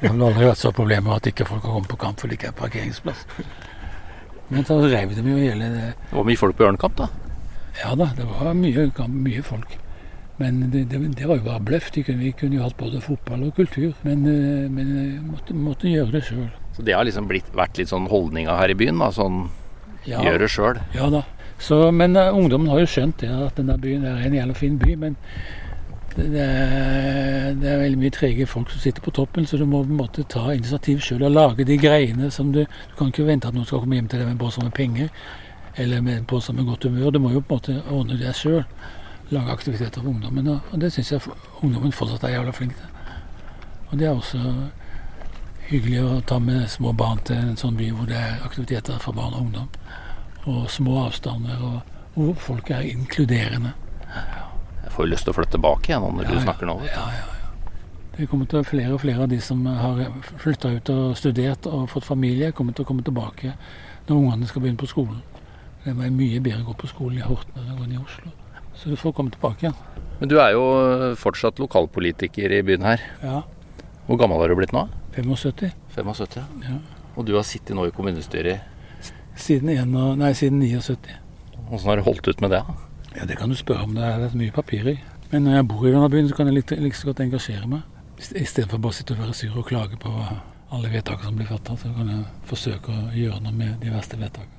Det 0.00 0.08
har 0.08 0.14
vel 0.14 0.26
aldri 0.28 0.48
vært 0.48 0.62
så 0.62 0.72
problemer 0.74 1.16
at 1.16 1.26
ikke 1.30 1.46
folk 1.46 1.62
har 1.62 1.76
kommet 1.76 1.90
på 1.90 1.98
kamp 2.00 2.20
fordi 2.20 2.34
det 2.34 2.40
ikke 2.40 2.52
er 2.52 2.58
parkeringsplass. 2.58 3.26
Men 4.48 4.66
så 4.66 4.78
reiv 4.82 5.14
de 5.14 5.22
jo 5.24 5.36
hele 5.40 5.68
det 5.72 5.84
Det 5.94 6.16
var 6.16 6.26
mye 6.26 6.38
folk 6.38 6.56
på 6.58 6.66
Ørnkamp, 6.68 6.98
da. 6.98 7.23
Ja 7.82 7.94
da, 7.98 8.10
det 8.16 8.26
var 8.28 8.54
mye, 8.58 8.90
mye 9.08 9.42
folk. 9.42 9.78
Men 10.36 10.70
det, 10.70 10.84
det, 10.90 10.98
det 11.14 11.28
var 11.30 11.38
jo 11.38 11.46
bare 11.46 11.62
bløff. 11.62 11.90
Kunne, 11.94 12.18
vi 12.18 12.32
kunne 12.34 12.58
jo 12.58 12.64
hatt 12.66 12.76
både 12.78 13.00
fotball 13.02 13.46
og 13.48 13.54
kultur. 13.58 13.92
Men, 14.02 14.24
eh, 14.26 14.70
men 14.70 14.94
eh, 14.98 15.20
måtte, 15.22 15.54
måtte 15.54 15.90
gjøre 15.90 16.16
det 16.16 16.24
sjøl. 16.26 16.48
Så 16.74 16.82
det 16.82 16.96
har 16.96 17.06
liksom 17.06 17.28
blitt, 17.30 17.52
vært 17.54 17.78
litt 17.78 17.92
sånn 17.92 18.08
holdninga 18.10 18.56
her 18.58 18.74
i 18.74 18.78
byen, 18.78 18.98
da. 19.02 19.12
Sånn 19.14 19.46
Ja, 20.04 20.20
gjør 20.20 20.42
det 20.42 20.50
sjøl. 20.52 20.80
ja 20.94 21.10
da. 21.12 21.22
Så, 21.64 21.76
men 21.94 22.16
uh, 22.18 22.34
ungdommen 22.34 22.68
har 22.68 22.82
jo 22.82 22.88
skjønt 22.90 23.22
det, 23.22 23.30
at 23.30 23.54
denne 23.56 23.76
byen 23.80 24.02
er 24.04 24.24
en 24.26 24.34
jævla 24.34 24.56
fin 24.58 24.74
by. 24.80 24.96
Men 25.00 25.14
det, 26.16 26.26
det, 26.34 26.42
er, 26.42 27.54
det 27.58 27.70
er 27.70 27.78
veldig 27.84 28.00
mye 28.02 28.14
trege 28.14 28.48
folk 28.50 28.74
som 28.74 28.82
sitter 28.82 29.02
på 29.06 29.14
toppen, 29.14 29.46
så 29.46 29.58
du 29.58 29.64
må 29.66 29.84
på 29.84 29.94
en 29.94 30.02
måte 30.02 30.26
ta 30.30 30.48
initiativ 30.54 31.00
sjøl 31.06 31.24
og 31.28 31.34
lage 31.34 31.66
de 31.66 31.78
greiene 31.78 32.30
som 32.34 32.52
du 32.54 32.64
Du 32.64 32.98
kan 32.98 33.14
ikke 33.14 33.26
vente 33.26 33.48
at 33.48 33.54
noen 33.56 33.66
skal 33.66 33.82
komme 33.82 33.98
hjem 33.98 34.10
til 34.10 34.20
deg 34.22 34.28
med 34.28 34.36
en 34.36 34.42
pose 34.42 34.62
med 34.62 34.74
penger, 34.74 35.14
eller 35.76 36.00
med 36.00 36.26
pose 36.26 36.52
med 36.52 36.64
godt 36.64 36.84
humør. 36.84 37.10
Du 37.10 37.18
må 37.18 37.30
jo 37.30 37.40
på 37.40 37.54
en 37.54 37.60
måte 37.60 37.92
ordne 37.92 38.18
det 38.18 38.34
sjøl. 38.36 38.64
Lage 39.30 39.50
aktiviteter 39.50 40.00
for 40.00 40.08
ungdommen. 40.10 40.48
Og, 40.48 40.80
det 40.80 40.92
syns 40.92 41.12
jeg 41.12 41.20
ungdommen 41.62 41.92
fortsatt 41.92 42.24
er 42.24 42.36
jævla 42.36 42.52
flink 42.52 42.76
til. 42.78 42.90
Og 43.90 43.98
det 43.98 44.06
er 44.06 44.14
også 44.14 44.40
hyggelig 45.68 46.02
å 46.04 46.20
ta 46.28 46.38
med 46.38 46.68
små 46.70 46.92
barn 46.92 47.22
til 47.24 47.40
en 47.40 47.56
sånn 47.58 47.76
by 47.78 47.88
hvor 47.96 48.08
det 48.10 48.18
er 48.20 48.42
aktiviteter 48.44 49.00
for 49.02 49.16
barn 49.16 49.34
og 49.34 49.46
ungdom. 49.46 49.68
Og 50.44 50.66
små 50.70 50.98
avstander, 51.06 51.60
og 51.64 51.94
hvor 52.14 52.34
folk 52.50 52.70
er 52.70 52.84
inkluderende. 52.84 53.72
Jeg 54.84 54.92
får 54.92 55.06
jo 55.06 55.10
lyst 55.10 55.26
til 55.26 55.32
å 55.32 55.38
flytte 55.38 55.56
tilbake 55.56 55.90
igjen 55.90 56.04
når 56.04 56.28
Ja, 56.28 56.34
du 56.34 56.44
snakker 56.44 56.68
nå. 56.68 56.76
Ja, 56.86 57.06
ja, 57.16 57.22
ja. 57.22 57.30
Det 58.14 58.28
kommer 58.30 58.46
til 58.46 58.60
å 58.60 58.66
flere 58.66 58.92
og 58.94 59.00
flere 59.02 59.24
av 59.24 59.30
de 59.32 59.40
som 59.42 59.64
har 59.66 60.04
flytta 60.38 60.70
ut 60.76 60.90
og 60.92 61.16
studert 61.18 61.66
og 61.66 61.88
fått 61.90 62.06
familie, 62.06 62.52
kommer 62.54 62.76
til 62.76 62.84
å 62.84 62.86
komme 62.86 63.02
tilbake 63.02 63.56
når 64.06 64.14
ungene 64.20 64.46
skal 64.46 64.62
begynne 64.62 64.78
på 64.78 64.90
skolen. 64.92 65.22
Det 65.84 65.92
var 65.96 66.10
mye 66.16 66.40
bedre 66.40 66.62
å 66.62 66.70
gå 66.70 66.74
på 66.80 66.88
skolen 66.88 67.20
i 67.20 67.26
Horten 67.26 67.60
enn 67.60 67.74
å 67.74 67.78
gå 67.78 67.86
ned 67.88 67.98
i 67.98 68.02
Oslo. 68.02 68.32
Så 68.74 68.90
du 68.90 68.96
får 68.98 69.12
komme 69.16 69.30
tilbake 69.34 69.66
igjen. 69.66 69.76
Men 70.20 70.30
du 70.30 70.38
er 70.40 70.54
jo 70.54 70.62
fortsatt 71.20 71.60
lokalpolitiker 71.62 72.52
i 72.56 72.62
byen 72.66 72.86
her. 72.86 73.02
Ja. 73.22 73.42
Hvor 74.06 74.18
gammel 74.20 74.40
har 74.40 74.50
du 74.50 74.56
blitt 74.58 74.72
nå? 74.74 74.86
75. 75.16 75.70
75? 75.94 76.64
Ja. 76.64 76.78
Og 77.14 77.26
du 77.28 77.34
har 77.36 77.44
sittet 77.46 77.76
nå 77.76 77.86
i 77.86 77.92
kommunestyret. 77.94 78.64
Siden, 79.38 79.70
en, 79.74 79.94
nei, 80.18 80.32
siden 80.38 80.62
79. 80.62 81.14
Åssen 81.70 81.90
har 81.90 82.00
du 82.00 82.06
holdt 82.06 82.28
ut 82.28 82.40
med 82.44 82.54
det? 82.54 82.62
Ja, 83.14 83.26
Det 83.26 83.36
kan 83.38 83.50
du 83.50 83.56
spørre 83.58 83.86
om. 83.86 83.94
Det 83.94 84.02
er 84.04 84.34
mye 84.38 84.54
papir 84.54 84.88
i. 84.90 84.96
Men 85.30 85.46
når 85.46 85.56
jeg 85.58 85.68
bor 85.70 85.86
i 85.86 85.92
denne 85.92 86.10
byen, 86.10 86.28
så 86.28 86.36
kan 86.38 86.50
jeg 86.50 86.58
like, 86.58 86.80
like 86.80 86.98
så 86.98 87.10
godt 87.10 87.22
engasjere 87.24 87.68
meg. 87.70 87.86
Istedenfor 88.18 88.78
bare 88.78 88.94
å 88.94 88.98
sitte 88.98 89.14
og 89.16 89.22
være 89.24 89.34
sur 89.34 89.56
og 89.58 89.66
klage 89.66 89.98
på 90.00 90.10
alle 90.74 90.90
vedtakene 90.90 91.30
som 91.30 91.38
blir 91.38 91.50
fatta, 91.50 91.76
så 91.78 91.90
kan 91.94 92.10
jeg 92.10 92.26
forsøke 92.50 92.94
å 92.94 93.08
gjøre 93.14 93.40
noe 93.42 93.54
med 93.56 93.80
de 93.82 93.90
verste 93.94 94.18
vedtakene. 94.20 94.53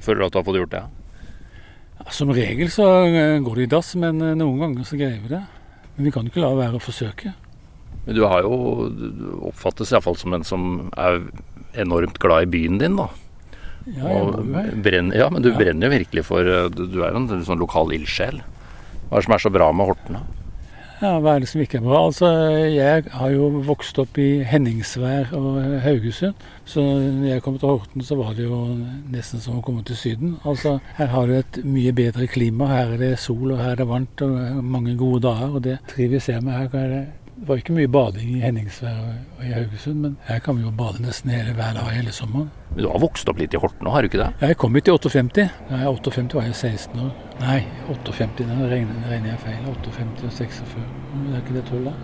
Føler 0.00 0.22
du 0.22 0.26
at 0.26 0.32
du 0.34 0.38
har 0.40 0.46
fått 0.48 0.60
gjort 0.60 0.74
det? 0.74 0.84
Som 2.10 2.32
regel 2.34 2.70
så 2.72 2.86
eh, 3.06 3.38
går 3.44 3.60
det 3.60 3.66
i 3.68 3.70
dass, 3.76 3.92
men 4.00 4.20
eh, 4.24 4.34
noen 4.38 4.58
ganger 4.62 4.86
så 4.88 4.96
greier 4.98 5.20
vi 5.22 5.28
det. 5.34 5.42
Men 5.96 6.08
vi 6.08 6.12
kan 6.14 6.26
ikke 6.30 6.40
la 6.42 6.50
være 6.56 6.78
å 6.80 6.82
forsøke. 6.82 7.34
Men 8.06 8.16
du 8.16 8.22
har 8.24 8.42
jo 8.46 8.88
du 8.88 9.10
oppfattes 9.50 9.92
iallfall 9.92 10.16
som 10.16 10.32
en 10.34 10.46
som 10.48 10.64
er 10.96 11.20
enormt 11.84 12.16
glad 12.22 12.46
i 12.48 12.50
byen 12.56 12.80
din, 12.80 12.96
da. 12.96 13.10
Ja, 13.90 14.08
jeg 14.12 14.80
brenner, 14.84 15.16
ja, 15.16 15.28
men 15.32 15.42
du 15.44 15.50
Ja. 15.50 15.56
brenner 15.58 15.88
jo 15.88 15.92
virkelig 15.98 16.24
for 16.28 16.40
eh, 16.44 16.68
Du 16.72 16.86
du 16.86 16.98
er 17.04 17.12
jo 17.12 17.20
en 17.22 17.44
sånn 17.46 17.60
lokal 17.60 17.92
ildsjel. 17.96 18.40
Hva 19.10 19.16
er 19.18 19.20
det 19.20 19.24
som 19.28 19.34
er 19.36 19.44
så 19.44 19.52
bra 19.52 19.70
med 19.72 19.86
Horten? 19.90 20.18
da? 20.18 20.39
Ja, 21.00 21.14
Hva 21.16 21.32
er 21.34 21.40
det 21.40 21.48
som 21.48 21.62
ikke 21.62 21.78
er 21.78 21.84
bra? 21.86 21.98
Altså, 22.10 22.28
Jeg 22.68 23.04
har 23.08 23.30
jo 23.32 23.46
vokst 23.64 23.98
opp 24.02 24.18
i 24.20 24.42
Henningsvær 24.44 25.30
og 25.32 25.54
Haugesund. 25.80 26.34
Så 26.68 26.82
når 26.84 27.28
jeg 27.30 27.42
kom 27.42 27.56
til 27.58 27.68
Horten, 27.72 28.04
så 28.04 28.18
var 28.18 28.34
det 28.36 28.44
jo 28.44 28.58
nesten 29.08 29.40
som 29.40 29.56
å 29.58 29.62
komme 29.64 29.80
til 29.82 29.96
Syden. 29.96 30.34
Altså, 30.44 30.78
Her 30.98 31.06
har 31.06 31.26
du 31.26 31.32
et 31.38 31.60
mye 31.64 31.92
bedre 31.96 32.26
klima. 32.28 32.68
Her 32.68 32.92
er 32.92 33.00
det 33.00 33.18
sol, 33.18 33.52
og 33.52 33.62
her 33.62 33.72
er 33.72 33.80
det 33.80 33.88
varmt 33.88 34.20
og 34.26 34.62
mange 34.64 34.96
gode 34.96 35.22
dager. 35.24 35.56
Og 35.56 35.64
det 35.64 35.78
trives 35.88 36.28
jeg 36.28 36.42
med. 36.44 36.52
Her 36.52 36.84
er 36.84 36.88
det 36.88 37.06
var 37.48 37.56
ikke 37.56 37.72
mye 37.72 37.88
bading 37.88 38.36
i 38.36 38.40
Henningsvær 38.44 38.98
og 39.00 39.14
og 39.38 39.46
i 39.46 39.52
Haugesund, 39.56 40.00
men 40.04 40.16
her 40.26 40.38
kan 40.44 40.58
vi 40.58 40.62
jo 40.66 40.70
bade 40.76 41.00
nesten 41.00 41.30
hele 41.32 41.54
hver 41.56 41.72
dag 41.72 41.88
hele 41.94 42.12
sommeren. 42.12 42.50
Men 42.74 42.84
du 42.84 42.90
har 42.90 43.00
vokst 43.00 43.28
opp 43.32 43.38
litt 43.40 43.54
i 43.56 43.60
Horten 43.62 43.86
nå, 43.86 43.94
har 43.94 44.04
du 44.04 44.10
ikke 44.10 44.20
det? 44.20 44.28
Jeg 44.44 44.58
kom 44.60 44.74
hit 44.76 44.88
i 44.88 44.92
58. 44.92 45.48
Da 45.70 45.80
jeg 45.80 45.94
58 45.96 46.36
var 46.36 46.44
jeg 46.50 46.54
16 46.54 47.00
år. 47.00 47.29
Nei, 47.40 47.60
58. 47.88 48.44
Da 48.46 48.68
regner, 48.68 49.00
regner 49.08 49.34
jeg 49.34 49.42
feil. 49.46 49.64
58 49.72 50.28
og 50.28 50.32
46. 50.36 50.86
Men 51.14 51.34
Er 51.34 51.42
ikke 51.42 51.56
det 51.56 51.64
12, 51.70 51.84
da? 51.88 51.96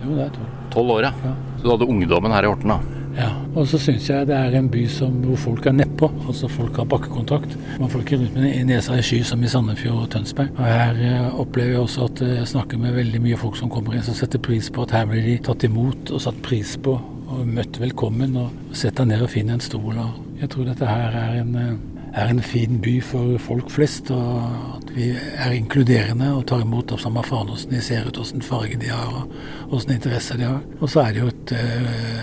Jo, 0.00 0.14
det 0.16 0.24
er 0.24 0.32
12. 0.38 0.48
Tolv 0.70 0.96
år, 0.96 1.04
ja. 1.08 1.12
Ja. 1.26 1.34
Så 1.58 1.66
du 1.66 1.70
hadde 1.74 1.90
ungdommen 1.92 2.32
her 2.32 2.46
i 2.46 2.50
Horten, 2.50 2.72
da. 2.72 2.80
Ja, 3.18 3.28
og 3.58 3.66
så 3.66 3.78
syns 3.82 4.06
jeg 4.06 4.28
det 4.28 4.36
er 4.38 4.54
en 4.54 4.68
by 4.70 4.84
som, 4.88 5.16
hvor 5.26 5.38
folk 5.42 5.66
er 5.66 5.74
nedpå. 5.74 6.08
Altså 6.30 6.48
folk 6.48 6.76
har 6.78 6.86
bakkekontakt. 6.88 7.56
Man 7.80 7.90
får 7.90 8.04
ikke 8.04 8.20
rundt 8.20 8.36
med 8.38 8.68
nesa 8.68 8.94
i 8.96 9.02
sky 9.04 9.18
som 9.26 9.42
i 9.42 9.50
Sandefjord 9.50 10.04
og 10.04 10.10
Tønsberg. 10.14 10.52
Og 10.54 10.68
her 10.70 11.00
eh, 11.08 11.40
opplever 11.42 11.74
jeg 11.74 11.82
også 11.82 12.06
at 12.06 12.22
eh, 12.22 12.36
jeg 12.38 12.50
snakker 12.54 12.78
med 12.80 12.94
veldig 12.96 13.20
mye 13.26 13.40
folk 13.40 13.58
som 13.58 13.72
kommer 13.72 13.98
inn 13.98 14.06
som 14.06 14.14
setter 14.16 14.38
pris 14.42 14.70
på 14.70 14.86
at 14.86 14.94
her 14.94 15.08
blir 15.10 15.26
de 15.26 15.34
tatt 15.50 15.66
imot 15.66 16.14
og 16.14 16.22
satt 16.22 16.38
pris 16.46 16.76
på 16.80 16.94
og 17.30 17.42
møtt 17.50 17.80
velkommen. 17.82 18.38
Og 18.44 18.76
sett 18.78 18.96
deg 19.02 19.10
ned 19.10 19.26
og 19.26 19.32
finn 19.34 19.50
en 19.50 19.64
stol. 19.64 19.98
Og 19.98 20.38
jeg 20.40 20.52
tror 20.54 20.70
dette 20.70 20.94
her 20.94 21.18
er 21.24 21.40
en, 21.42 21.56
eh, 21.58 21.74
er 22.14 22.30
en 22.32 22.40
fin 22.42 22.78
by 22.82 22.96
for 23.04 23.38
folk 23.38 23.70
flest. 23.70 24.10
Og 24.10 24.76
at 24.78 24.90
vi 24.96 25.10
er 25.14 25.52
inkluderende 25.56 26.32
og 26.36 26.46
tar 26.50 26.62
imot 26.64 26.92
av 26.92 26.98
samme 27.02 27.22
faen 27.26 27.46
hvordan 27.50 27.70
de 27.76 27.80
ser 27.84 28.06
ut, 28.08 28.16
hvordan 28.18 28.42
farge 28.42 28.78
de 28.82 28.90
har 28.90 29.14
og 29.20 29.34
hvordan 29.70 29.94
interesser 29.96 30.40
de 30.40 30.48
har. 30.48 30.60
Og 30.80 30.90
så 30.90 31.04
er 31.06 31.12
det 31.16 31.22
jo 31.24 31.30
et 31.30 31.52
uh, 31.56 32.22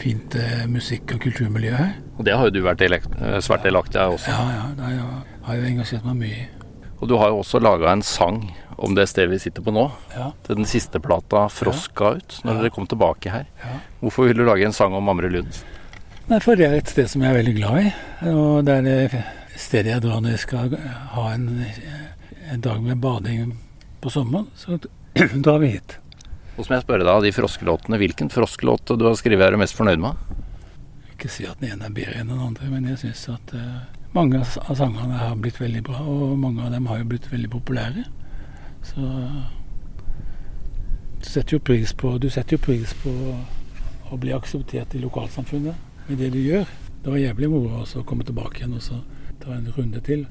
fint 0.00 0.36
uh, 0.40 0.66
musikk- 0.72 1.14
og 1.16 1.20
kulturmiljø 1.26 1.72
her. 1.76 1.94
Og 2.16 2.24
det 2.24 2.32
har 2.36 2.48
jo 2.48 2.54
du 2.56 2.62
vært 2.64 2.80
eh, 2.88 3.40
svært 3.44 3.66
delaktig 3.66 4.00
av 4.00 4.14
også. 4.16 4.32
Ja, 4.32 4.44
ja, 4.56 4.68
det 4.76 4.84
har 4.86 4.92
jeg- 4.94 5.24
har 5.46 5.56
jo 5.56 5.66
engasjert 5.68 6.04
meg 6.08 6.16
mye 6.16 6.36
i. 6.38 6.46
Og 6.96 7.08
du 7.10 7.16
har 7.20 7.28
jo 7.28 7.42
også 7.42 7.60
laga 7.60 7.92
en 7.92 8.00
sang 8.02 8.38
om 8.78 8.94
det 8.96 9.04
stedet 9.08 9.30
vi 9.30 9.38
sitter 9.38 9.60
på 9.62 9.70
nå. 9.72 9.90
Ja. 10.16 10.30
Til 10.46 10.56
den 10.56 10.64
siste 10.64 10.96
plata 10.98 11.46
Frosk 11.52 11.92
ga 11.94 12.14
ut, 12.16 12.40
når 12.44 12.54
Ja. 12.54 12.60
dere 12.62 12.70
kom 12.70 12.86
tilbake 12.86 13.30
her. 13.30 13.44
Ja. 13.60 13.78
Hvorfor 14.00 14.24
vil 14.26 14.36
du 14.36 14.44
lage 14.44 14.64
en 14.64 14.72
sang 14.72 14.94
om 14.94 15.08
Amre 15.08 15.28
Lund? 15.28 15.52
Nei, 16.26 16.40
for 16.42 16.58
det 16.58 16.66
er 16.66 16.80
et 16.80 16.88
sted 16.90 17.06
som 17.06 17.22
jeg 17.22 17.30
er 17.30 17.36
veldig 17.38 17.52
glad 17.54 17.84
i. 17.84 17.90
Og 18.32 18.64
det 18.66 18.80
er 18.80 18.86
det 18.86 19.20
stedet 19.62 19.92
jeg 19.92 20.02
drar 20.02 20.18
når 20.24 20.32
jeg 20.34 20.40
skal 20.42 20.72
ha 21.12 21.26
en, 21.30 21.44
en 22.50 22.64
dag 22.64 22.80
med 22.82 22.98
bading 22.98 23.52
på 24.02 24.10
sommeren. 24.10 24.48
Så 24.58 24.80
drar 25.46 25.60
vi 25.62 25.76
hit. 25.76 26.00
Og 26.56 26.64
så 26.64 26.72
må 26.72 26.80
jeg 26.80 26.86
spørre 26.88 27.06
deg 27.06 27.12
av 27.12 27.22
de 27.22 27.32
froskelåtene, 27.36 28.00
hvilken 28.02 28.32
froskelåt 28.34 28.96
du 28.98 29.06
har 29.06 29.14
skrevet 29.20 29.46
er 29.46 29.54
du 29.54 29.60
mest 29.62 29.78
fornøyd 29.78 30.02
med? 30.02 30.18
Ikke 31.14 31.30
si 31.30 31.46
at 31.46 31.62
den 31.62 31.76
ene 31.76 31.86
er 31.86 31.94
bedre 31.94 32.18
enn 32.18 32.34
den 32.34 32.42
andre, 32.42 32.72
men 32.74 32.90
jeg 32.90 33.04
syns 33.04 33.22
at 33.36 33.54
eh, 33.54 33.80
mange 34.16 34.42
av 34.42 34.74
sangene 34.82 35.22
har 35.22 35.38
blitt 35.38 35.62
veldig 35.62 35.86
bra, 35.86 36.02
og 36.02 36.34
mange 36.42 36.66
av 36.66 36.74
dem 36.74 36.90
har 36.90 37.04
jo 37.04 37.10
blitt 37.14 37.30
veldig 37.30 37.54
populære. 37.54 38.08
Så 38.90 39.12
du 41.22 41.26
setter 41.30 41.60
jo 41.60 41.66
pris 41.70 41.94
på, 41.94 42.16
du 42.18 42.32
setter 42.34 42.58
jo 42.58 42.66
pris 42.66 42.98
på 43.04 43.14
å 44.10 44.18
bli 44.18 44.34
akseptert 44.34 44.98
i 44.98 45.06
lokalsamfunnet 45.06 45.85
med 46.08 46.18
det 46.18 46.32
du 46.32 46.38
gjør. 46.38 46.66
Det 47.02 47.12
var 47.12 47.18
jævlig 47.22 47.48
moro 47.50 47.84
å 47.84 48.04
komme 48.04 48.24
tilbake 48.26 48.60
igjen 48.62 48.74
og 48.74 48.82
så 48.82 49.00
ta 49.42 49.52
en 49.54 49.72
runde 49.76 50.00
til. 50.02 50.26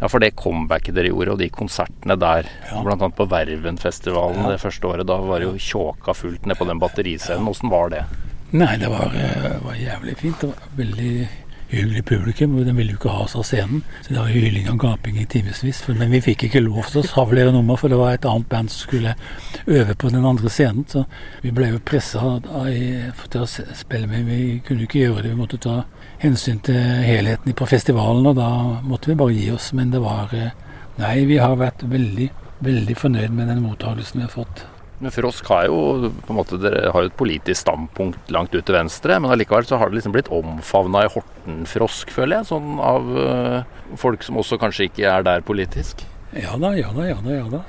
Ja, 0.00 0.08
for 0.10 0.18
det 0.18 0.34
comebacket 0.36 0.94
dere 0.96 1.12
gjorde, 1.12 1.32
og 1.36 1.38
de 1.38 1.48
konsertene 1.54 2.16
der, 2.18 2.48
Ja. 2.70 2.80
annet 2.82 3.14
på 3.14 3.28
Vervenfestivalen 3.30 4.42
Ja. 4.42 4.50
det 4.50 4.60
første 4.60 4.82
året, 4.90 5.06
da 5.06 5.16
var 5.18 5.38
det 5.38 5.46
jo 5.48 5.58
tjåka 5.58 6.14
fullt 6.14 6.46
ned 6.46 6.56
på 6.58 6.66
den 6.66 6.78
batteriscenen. 6.80 7.46
Åssen 7.46 7.70
var 7.70 7.90
det? 7.90 8.04
Nei, 8.52 8.76
det 8.76 8.88
var, 8.88 9.10
eh, 9.14 9.58
var 9.64 9.74
jævlig 9.74 10.16
fint. 10.16 10.40
Det 10.40 10.48
var 10.48 10.56
veldig 10.76 11.28
hyggelig 11.76 12.04
publikum, 12.08 12.56
og 12.58 12.66
den 12.66 12.76
ville 12.78 12.94
jo 12.94 12.98
ikke 12.98 13.12
ha 13.12 13.24
oss 13.24 13.36
av 13.38 13.44
scenen. 13.46 13.82
Så 14.02 14.14
det 14.14 14.18
var 14.20 14.32
hyling 14.32 14.68
og 14.72 14.80
gaping 14.82 15.18
i 15.20 15.26
timevis. 15.30 15.82
Men 15.88 16.12
vi 16.12 16.20
fikk 16.24 16.46
ikke 16.48 16.62
lov 16.64 16.90
til 16.90 17.02
å 17.02 17.06
savlere 17.06 17.52
nummer, 17.54 17.78
for 17.80 17.92
det 17.92 17.98
var 18.00 18.16
et 18.16 18.28
annet 18.28 18.48
band 18.50 18.72
som 18.72 18.88
skulle 18.88 19.14
øve 19.66 19.96
på 19.98 20.12
den 20.14 20.24
andre 20.24 20.52
scenen. 20.52 20.86
Så 20.88 21.04
vi 21.42 21.54
ble 21.54 21.72
jo 21.72 21.82
pressa 21.84 22.22
til 22.42 23.40
å 23.44 23.48
spille 23.48 24.10
med. 24.10 24.28
Vi 24.30 24.60
kunne 24.66 24.88
ikke 24.88 25.04
gjøre 25.04 25.24
det. 25.24 25.34
Vi 25.34 25.40
måtte 25.42 25.62
ta 25.62 25.80
hensyn 26.22 26.60
til 26.64 26.78
helheten 27.04 27.56
på 27.56 27.68
festivalen, 27.68 28.26
og 28.30 28.38
da 28.38 28.50
måtte 28.84 29.12
vi 29.12 29.18
bare 29.20 29.36
gi 29.38 29.50
oss. 29.54 29.72
Men 29.76 29.94
det 29.94 30.04
var 30.04 30.34
eh, 30.34 30.52
Nei, 30.94 31.24
vi 31.26 31.40
har 31.42 31.56
vært 31.58 31.80
veldig, 31.90 32.28
veldig 32.62 32.94
fornøyd 32.94 33.32
med 33.34 33.48
den 33.50 33.64
mottakelsen 33.64 34.20
vi 34.20 34.28
har 34.28 34.30
fått. 34.30 34.62
Men 35.02 35.12
Frosk 35.14 35.48
har 35.50 35.66
jo 35.66 36.10
på 36.24 36.32
en 36.32 36.38
måte, 36.38 36.58
Dere 36.62 36.92
har 36.94 37.04
jo 37.04 37.10
et 37.10 37.18
politisk 37.18 37.64
standpunkt 37.64 38.30
langt 38.32 38.54
ut 38.54 38.62
til 38.62 38.76
venstre, 38.76 39.18
men 39.20 39.32
allikevel 39.34 39.66
så 39.68 39.78
har 39.80 39.90
det 39.90 39.98
liksom 39.98 40.14
blitt 40.14 40.30
omfavna 40.32 41.04
i 41.04 41.10
Horten-frosk, 41.12 42.12
føler 42.14 42.38
jeg. 42.38 42.50
Sånn 42.52 42.78
av 42.82 43.08
øh, 43.10 43.96
folk 44.00 44.22
som 44.26 44.38
også 44.40 44.60
kanskje 44.62 44.88
ikke 44.88 45.08
er 45.10 45.26
der 45.26 45.44
politisk. 45.46 46.06
Ja 46.34 46.54
da, 46.60 46.74
ja 46.78 46.90
da, 46.94 47.08
ja 47.10 47.18
da. 47.22 47.34
ja 47.34 47.48
da. 47.58 47.64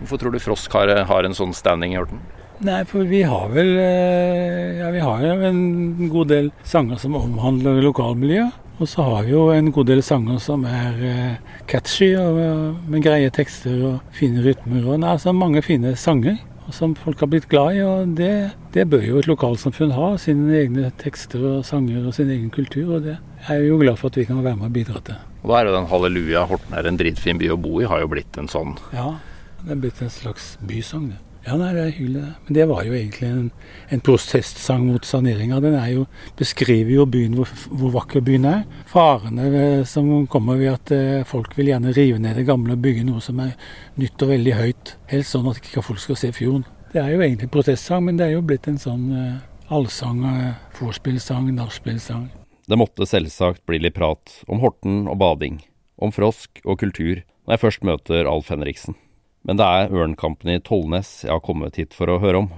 Hvorfor 0.00 0.20
tror 0.20 0.34
du 0.34 0.42
Frosk 0.42 0.74
har, 0.74 0.90
har 1.06 1.26
en 1.26 1.36
sånn 1.36 1.54
standing 1.56 1.94
i 1.94 2.00
Horten? 2.00 2.20
Nei, 2.64 2.82
for 2.86 3.06
vi 3.08 3.24
har 3.26 3.48
vel 3.50 3.72
eh, 3.82 4.78
Ja, 4.78 4.90
vi 4.94 5.00
har 5.02 5.22
jo 5.24 5.32
en 5.48 6.10
god 6.10 6.30
del 6.30 6.52
sanger 6.66 7.00
som 7.02 7.16
omhandler 7.18 7.82
lokalmiljøet. 7.82 8.60
Og 8.82 8.88
så 8.90 9.04
har 9.06 9.26
vi 9.26 9.34
jo 9.36 9.44
en 9.54 9.70
god 9.74 9.86
del 9.86 10.00
sanger 10.02 10.40
som 10.42 10.64
er 10.66 10.96
eh, 11.06 11.58
catchy 11.70 12.08
og 12.18 12.40
eh, 12.42 12.64
med 12.90 13.04
greie 13.04 13.30
tekster 13.34 13.76
og 13.90 14.16
fine 14.16 14.42
rytmer. 14.42 14.82
Og 14.82 14.96
det 14.98 15.06
er 15.06 15.12
altså 15.12 15.34
mange 15.34 15.62
fine 15.62 15.94
sanger 15.98 16.40
som 16.72 16.94
folk 16.96 17.20
har 17.20 17.28
blitt 17.32 17.48
glad 17.50 17.76
i. 17.76 17.82
Og 17.84 18.14
det, 18.18 18.32
det 18.72 18.86
bør 18.92 19.04
jo 19.04 19.20
et 19.20 19.28
lokalsamfunn 19.28 19.92
ha. 19.96 20.14
Sine 20.20 20.54
egne 20.62 20.92
tekster 21.00 21.44
og 21.50 21.66
sanger 21.68 22.06
og 22.08 22.16
sin 22.16 22.32
egen 22.32 22.48
kultur. 22.54 22.96
Og 22.96 23.04
det 23.08 23.18
er 23.18 23.60
jeg 23.60 23.68
jo 23.68 23.78
glad 23.82 24.00
for 24.00 24.12
at 24.12 24.20
vi 24.20 24.26
kan 24.30 24.40
være 24.44 24.60
med 24.62 24.70
og 24.70 24.76
bidra 24.78 25.04
til. 25.04 25.20
Og 25.44 25.52
da 25.52 25.60
er 25.60 25.68
jo 25.68 25.76
den 25.76 25.90
halleluja, 25.90 26.46
Horten 26.48 26.78
er 26.78 26.88
en 26.88 26.98
dritfin 27.00 27.40
by 27.42 27.52
å 27.52 27.60
bo 27.60 27.76
i, 27.82 27.88
har 27.90 28.00
jo 28.00 28.08
blitt 28.14 28.40
en 28.40 28.48
sånn 28.48 28.78
Ja, 28.94 29.18
det 29.60 29.74
er 29.76 29.80
blitt 29.82 30.00
en 30.04 30.12
slags 30.12 30.54
bysang, 30.64 31.10
det. 31.12 31.20
Ja, 31.44 31.58
nei, 31.60 31.74
det 31.76 31.82
er 31.82 31.90
hyggelig. 31.92 32.22
Men 32.46 32.56
det 32.56 32.64
var 32.70 32.86
jo 32.86 32.94
egentlig 32.96 33.28
en, 33.28 33.48
en 33.92 34.02
protestsang 34.04 34.86
mot 34.88 35.04
saneringa. 35.04 35.58
Den 35.60 35.76
jo, 35.92 36.06
beskriver 36.38 36.94
jo 36.94 37.04
byen, 37.10 37.34
hvor, 37.36 37.50
hvor 37.68 37.92
vakker 37.98 38.24
byen 38.24 38.46
er. 38.48 38.62
Farene 38.88 39.50
ved- 39.52 39.84
som 39.90 40.08
kommer 40.32 40.56
ved 40.56 40.72
at 40.72 40.92
eh, 40.96 41.24
folk 41.28 41.52
vil 41.58 41.68
gjerne 41.68 41.92
rive 41.92 42.18
ned 42.22 42.40
det 42.40 42.46
gamle 42.48 42.78
og 42.78 42.80
bygge 42.84 43.04
noe 43.04 43.20
som 43.20 43.42
er 43.44 43.52
nytt 44.00 44.24
og 44.24 44.32
veldig 44.32 44.56
høyt. 44.56 44.94
Helst 45.12 45.36
sånn 45.36 45.50
at 45.52 45.60
ikke 45.60 45.84
folk 45.84 46.00
skal 46.00 46.20
se 46.22 46.32
fjorden. 46.32 46.64
Det 46.94 47.02
er 47.02 47.12
jo 47.12 47.20
egentlig 47.20 47.50
protestsang, 47.52 48.06
men 48.06 48.16
det 48.16 48.28
er 48.30 48.36
jo 48.38 48.46
blitt 48.46 48.70
en 48.70 48.80
sånn 48.80 49.04
eh, 49.12 49.36
allsang, 49.74 50.24
eh, 50.30 50.50
vorspielsang, 50.80 51.52
nachspielsang. 51.58 52.30
Det 52.64 52.80
måtte 52.80 53.04
selvsagt 53.04 53.66
bli 53.68 53.82
litt 53.84 53.98
prat 53.98 54.38
om 54.48 54.62
Horten 54.64 55.04
og 55.12 55.18
bading, 55.20 55.60
om 56.00 56.14
frosk 56.14 56.62
og 56.64 56.78
kultur, 56.80 57.20
når 57.44 57.58
jeg 57.58 57.66
først 57.66 57.84
møter 57.84 58.30
Alf 58.30 58.48
Henriksen. 58.48 58.96
Men 59.44 59.58
det 59.60 59.64
er 59.68 59.92
Ørnkampen 59.92 60.54
i 60.54 60.60
Tollnes 60.64 61.18
jeg 61.26 61.32
har 61.34 61.42
kommet 61.44 61.76
hit 61.76 61.92
for 61.92 62.08
å 62.08 62.16
høre 62.22 62.40
om. 62.46 62.48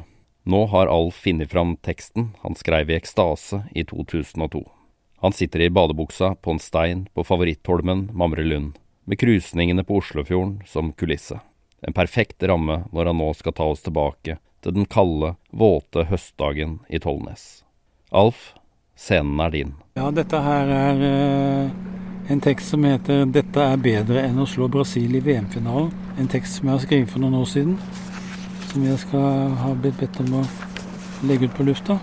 Nå 0.47 0.61
har 0.71 0.87
Alf 0.87 1.19
funnet 1.25 1.51
fram 1.51 1.75
teksten 1.83 2.29
han 2.45 2.55
skrev 2.55 2.93
i 2.93 2.95
ekstase 2.95 3.65
i 3.75 3.83
2002. 3.83 4.63
Han 5.25 5.35
sitter 5.35 5.65
i 5.65 5.71
badebuksa 5.71 6.37
på 6.39 6.55
en 6.55 6.63
stein 6.63 7.09
på 7.15 7.25
favorittholmen 7.27 8.07
Mamrelund, 8.15 8.77
med 9.05 9.19
krusningene 9.19 9.83
på 9.83 9.99
Oslofjorden 9.99 10.61
som 10.71 10.93
kulisse. 10.93 11.41
En 11.83 11.97
perfekt 11.97 12.43
ramme 12.47 12.85
når 12.95 13.11
han 13.11 13.19
nå 13.19 13.33
skal 13.35 13.57
ta 13.59 13.67
oss 13.73 13.83
tilbake 13.83 14.39
til 14.63 14.79
den 14.79 14.87
kalde, 14.87 15.35
våte 15.51 16.07
høstdagen 16.07 16.79
i 16.87 17.03
Tollnes. 17.03 17.65
Alf, 18.15 18.53
scenen 18.95 19.43
er 19.43 19.51
din. 19.51 19.75
Ja, 19.99 20.13
dette 20.15 20.39
her 20.47 20.71
er 20.71 21.07
eh, 21.11 22.06
en 22.29 22.41
tekst 22.41 22.69
som 22.69 22.85
heter 22.85 23.25
'Dette 23.25 23.61
er 23.63 23.77
bedre 23.77 24.23
enn 24.27 24.39
å 24.43 24.47
slå 24.47 24.69
Brasil 24.69 25.15
i 25.15 25.21
VM-finalen'. 25.21 25.93
En 26.19 26.29
tekst 26.29 26.59
som 26.59 26.69
jeg 26.69 26.75
har 26.75 26.85
skrevet 26.87 27.11
for 27.11 27.21
noen 27.21 27.35
år 27.35 27.47
siden. 27.47 27.79
Som 28.73 28.85
jeg 28.85 28.99
skal 28.99 29.55
ha 29.63 29.75
blitt 29.75 29.99
bedt 29.99 30.21
om 30.21 30.41
å 30.41 30.45
legge 31.23 31.45
ut 31.45 31.55
på 31.55 31.65
lufta. 31.65 31.99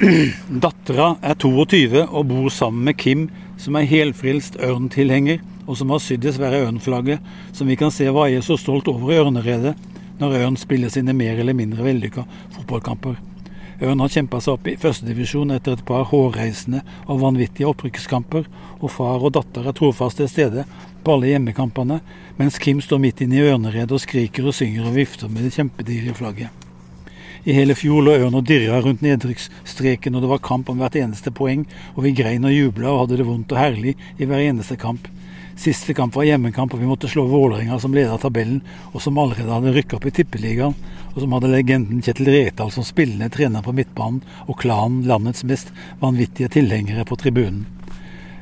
Dattera 0.64 1.16
er 1.22 1.34
22 1.34 2.06
og 2.08 2.28
bor 2.28 2.48
sammen 2.48 2.84
med 2.84 2.96
Kim, 2.96 3.30
som 3.56 3.76
er 3.76 3.88
helfrelst 3.88 4.56
ørntilhenger, 4.60 5.40
og 5.66 5.76
som 5.76 5.90
har 5.90 5.98
sydd 5.98 6.22
det 6.22 6.34
svære 6.34 6.66
ørnflagget, 6.66 7.20
som 7.52 7.66
vi 7.66 7.76
kan 7.76 7.90
se 7.90 8.10
vaier 8.10 8.42
så 8.42 8.56
stolt 8.56 8.88
over 8.88 9.12
i 9.12 9.20
Ørneredet, 9.22 9.76
når 10.18 10.42
Ørn 10.42 10.56
spiller 10.56 10.88
sine 10.88 11.14
mer 11.14 11.38
eller 11.38 11.54
mindre 11.54 11.84
vellykka 11.84 12.24
fotballkamper. 12.50 13.31
Ørn 13.82 13.98
har 13.98 14.12
kjempa 14.14 14.38
seg 14.38 14.54
opp 14.54 14.68
i 14.70 14.76
førstedivisjon 14.78 15.50
etter 15.56 15.74
et 15.74 15.84
par 15.86 16.04
hårreisende 16.12 16.84
og 17.10 17.18
vanvittige 17.24 17.66
opprykkskamper, 17.66 18.44
og 18.78 18.92
far 18.94 19.24
og 19.26 19.32
datter 19.34 19.66
er 19.66 19.74
trofast 19.74 20.20
til 20.20 20.30
stede 20.30 20.62
på 21.02 21.16
alle 21.16 21.32
hjemmekampene, 21.32 21.98
mens 22.38 22.60
Kim 22.62 22.78
står 22.84 23.00
midt 23.02 23.24
inne 23.24 23.40
i 23.40 23.48
ørneredet 23.48 23.96
og 23.96 24.04
skriker 24.04 24.46
og 24.46 24.54
synger 24.54 24.86
og 24.86 24.94
vifter 25.00 25.32
med 25.32 25.48
det 25.48 25.56
kjempedigre 25.56 26.14
flagget. 26.14 26.62
I 27.42 27.56
hele 27.56 27.74
fjor 27.74 28.04
lå 28.06 28.14
Ørn 28.22 28.38
og 28.38 28.46
dirra 28.46 28.78
rundt 28.84 29.02
nedrykksstreken, 29.02 30.14
og 30.14 30.22
det 30.22 30.30
var 30.30 30.44
kamp 30.46 30.70
om 30.70 30.78
hvert 30.78 31.00
eneste 31.00 31.34
poeng, 31.34 31.66
og 31.96 32.04
vi 32.06 32.14
grein 32.14 32.46
og 32.46 32.54
jubla 32.54 32.92
og 32.92 33.00
hadde 33.00 33.18
det 33.18 33.26
vondt 33.26 33.50
og 33.56 33.58
herlig 33.58 33.96
i 34.14 34.30
hver 34.30 34.44
eneste 34.46 34.78
kamp. 34.78 35.10
Siste 35.58 35.90
kamp 35.94 36.14
var 36.14 36.28
hjemmekamp, 36.28 36.70
og 36.70 36.80
vi 36.80 36.86
måtte 36.86 37.10
slå 37.10 37.26
Vålerenga, 37.26 37.80
som 37.82 37.98
leda 37.98 38.14
tabellen, 38.22 38.62
og 38.94 39.02
som 39.02 39.18
allerede 39.18 39.50
hadde 39.50 39.74
rykka 39.74 39.98
opp 39.98 40.06
i 40.06 40.14
Tippeligaen, 40.14 40.78
og 41.12 41.20
som 41.20 41.34
hadde 41.36 41.50
legenden 41.52 42.02
Kjetil 42.04 42.30
Rekdal 42.32 42.72
som 42.72 42.86
spillende 42.86 43.28
trener 43.32 43.64
på 43.64 43.74
midtbanen, 43.76 44.22
og 44.48 44.58
klanen 44.62 45.04
landets 45.08 45.44
mest 45.44 45.72
vanvittige 46.00 46.50
tilhengere 46.52 47.04
på 47.08 47.18
tribunen. 47.20 47.66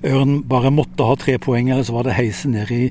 Ørn 0.07 0.41
bare 0.49 0.73
måtte 0.73 1.05
ha 1.05 1.17
tre 1.21 1.37
poeng, 1.39 1.69
eller 1.69 1.85
så 1.85 1.93
var 1.93 2.07
det 2.07 2.17
heisen 2.17 2.55
ned 2.57 2.71
i 2.73 2.85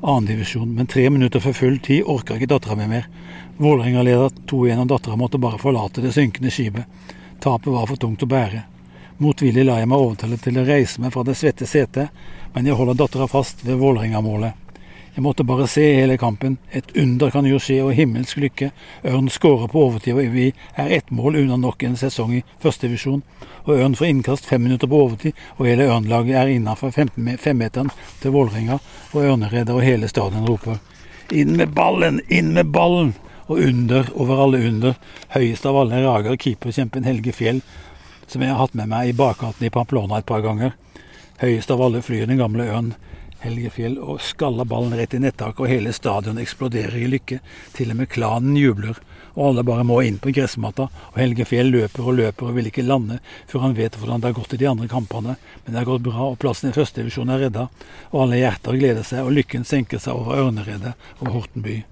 annendivisjon. 0.00 0.72
Men 0.74 0.88
tre 0.90 1.08
minutter 1.10 1.40
før 1.40 1.54
full 1.54 1.78
tid 1.78 2.08
orka 2.10 2.34
ikke 2.34 2.50
dattera 2.50 2.76
mi 2.78 2.88
mer. 2.90 3.06
Vålerenga 3.56 4.02
leda 4.02 4.30
2-1, 4.50 4.82
og 4.82 4.90
dattera 4.90 5.20
måtte 5.20 5.40
bare 5.42 5.60
forlate 5.62 6.02
det 6.02 6.14
synkende 6.16 6.50
skipet. 6.50 6.88
Tapet 7.40 7.70
var 7.72 7.86
for 7.86 8.00
tungt 8.00 8.24
å 8.24 8.30
bære. 8.30 8.64
Motvillig 9.22 9.64
la 9.64 9.78
jeg 9.80 9.88
meg 9.88 10.02
overtale 10.02 10.36
til 10.42 10.58
å 10.60 10.66
reise 10.66 11.00
meg 11.00 11.14
fra 11.14 11.22
det 11.24 11.36
svette 11.38 11.68
setet, 11.68 12.10
men 12.52 12.66
jeg 12.68 12.76
holder 12.76 12.98
dattera 12.98 13.28
fast 13.30 13.62
ved 13.64 13.78
Vålerenga-målet. 13.80 14.65
Jeg 15.16 15.24
måtte 15.24 15.46
bare 15.48 15.66
se 15.66 15.82
hele 15.96 16.18
kampen. 16.20 16.58
Et 16.76 16.96
under 17.00 17.30
kan 17.32 17.46
jo 17.48 17.58
skje, 17.58 17.80
og 17.82 17.94
himmelsk 17.96 18.36
lykke. 18.36 18.70
Ørn 19.08 19.30
skårer 19.32 19.70
på 19.72 19.86
overtid, 19.88 20.12
og 20.12 20.34
vi 20.34 20.50
er 20.76 20.92
ett 20.98 21.10
mål 21.10 21.40
unna 21.40 21.56
nok 21.56 21.82
en 21.88 21.96
sesong 21.96 22.34
i 22.36 22.42
førstedivisjon. 22.62 23.22
Og 23.64 23.78
Ørn 23.78 23.96
får 23.96 24.10
innkast 24.10 24.46
fem 24.46 24.62
minutter 24.62 24.90
på 24.92 25.00
overtid, 25.06 25.32
og 25.56 25.66
hele 25.66 25.88
Ørn-laget 25.88 26.36
er 26.36 26.52
innafor 26.52 26.92
femmeteren 26.92 27.88
til 28.20 28.36
Vålerenga, 28.36 28.76
og 29.14 29.24
ørneredder 29.24 29.74
og 29.74 29.88
hele 29.88 30.08
stadion 30.12 30.46
roper 30.46 30.76
inn 31.32 31.56
med 31.56 31.72
ballen, 31.74 32.20
inn 32.28 32.52
med 32.54 32.66
ballen! 32.66 33.14
Og 33.46 33.60
under 33.62 34.08
over 34.18 34.40
alle 34.42 34.58
under, 34.66 34.96
høyest 35.30 35.66
av 35.70 35.76
alle, 35.78 36.00
rager 36.02 36.34
keeperkjempen 36.34 37.04
Helge 37.06 37.30
Fjell, 37.30 37.60
som 38.26 38.42
jeg 38.42 38.50
har 38.50 38.58
hatt 38.58 38.74
med 38.74 38.90
meg 38.90 39.12
i 39.12 39.14
bakgaten 39.14 39.68
i 39.68 39.70
Pamplona 39.70 40.18
et 40.18 40.26
par 40.26 40.42
ganger. 40.42 40.72
Høyest 41.38 41.70
av 41.70 41.84
alle 41.86 42.02
flyr 42.02 42.26
den 42.26 42.40
gamle 42.42 42.66
Ørn 42.66 42.88
Helgefjell 43.42 43.98
og 44.00 44.20
skaller 44.24 44.68
ballen 44.68 44.94
rett 44.96 45.14
i 45.14 45.20
nettaket, 45.22 45.60
og 45.60 45.70
hele 45.70 45.92
stadionet 45.94 46.46
eksploderer 46.46 46.96
i 47.00 47.08
lykke. 47.10 47.40
Til 47.76 47.92
og 47.92 48.00
med 48.00 48.10
klanen 48.12 48.56
jubler, 48.58 49.00
og 49.34 49.50
alle 49.50 49.66
bare 49.68 49.84
må 49.86 50.00
inn 50.06 50.20
på 50.22 50.32
gressmatta. 50.36 50.88
Og 51.12 51.18
Helgefjell 51.20 51.72
løper 51.72 52.08
og 52.08 52.16
løper 52.20 52.50
og 52.50 52.56
vil 52.56 52.70
ikke 52.70 52.86
lande 52.86 53.20
før 53.50 53.66
han 53.66 53.76
vet 53.76 53.98
hvordan 53.98 54.22
det 54.22 54.32
har 54.32 54.38
gått 54.38 54.56
i 54.56 54.62
de 54.62 54.70
andre 54.70 54.88
kampene. 54.92 55.36
Men 55.64 55.74
det 55.74 55.82
har 55.82 55.90
gått 55.90 56.06
bra, 56.06 56.30
og 56.30 56.40
plassen 56.42 56.72
i 56.72 56.76
førstedivisjon 56.76 57.34
er 57.34 57.46
redda. 57.46 57.68
Og 58.12 58.22
alle 58.24 58.40
hjerter 58.40 58.80
gleder 58.80 59.04
seg, 59.06 59.26
og 59.26 59.36
lykken 59.36 59.68
senker 59.68 60.02
seg 60.02 60.16
over 60.16 60.46
Ørneredet 60.46 60.96
og 61.20 61.36
Horten 61.36 61.66
by. 61.66 61.82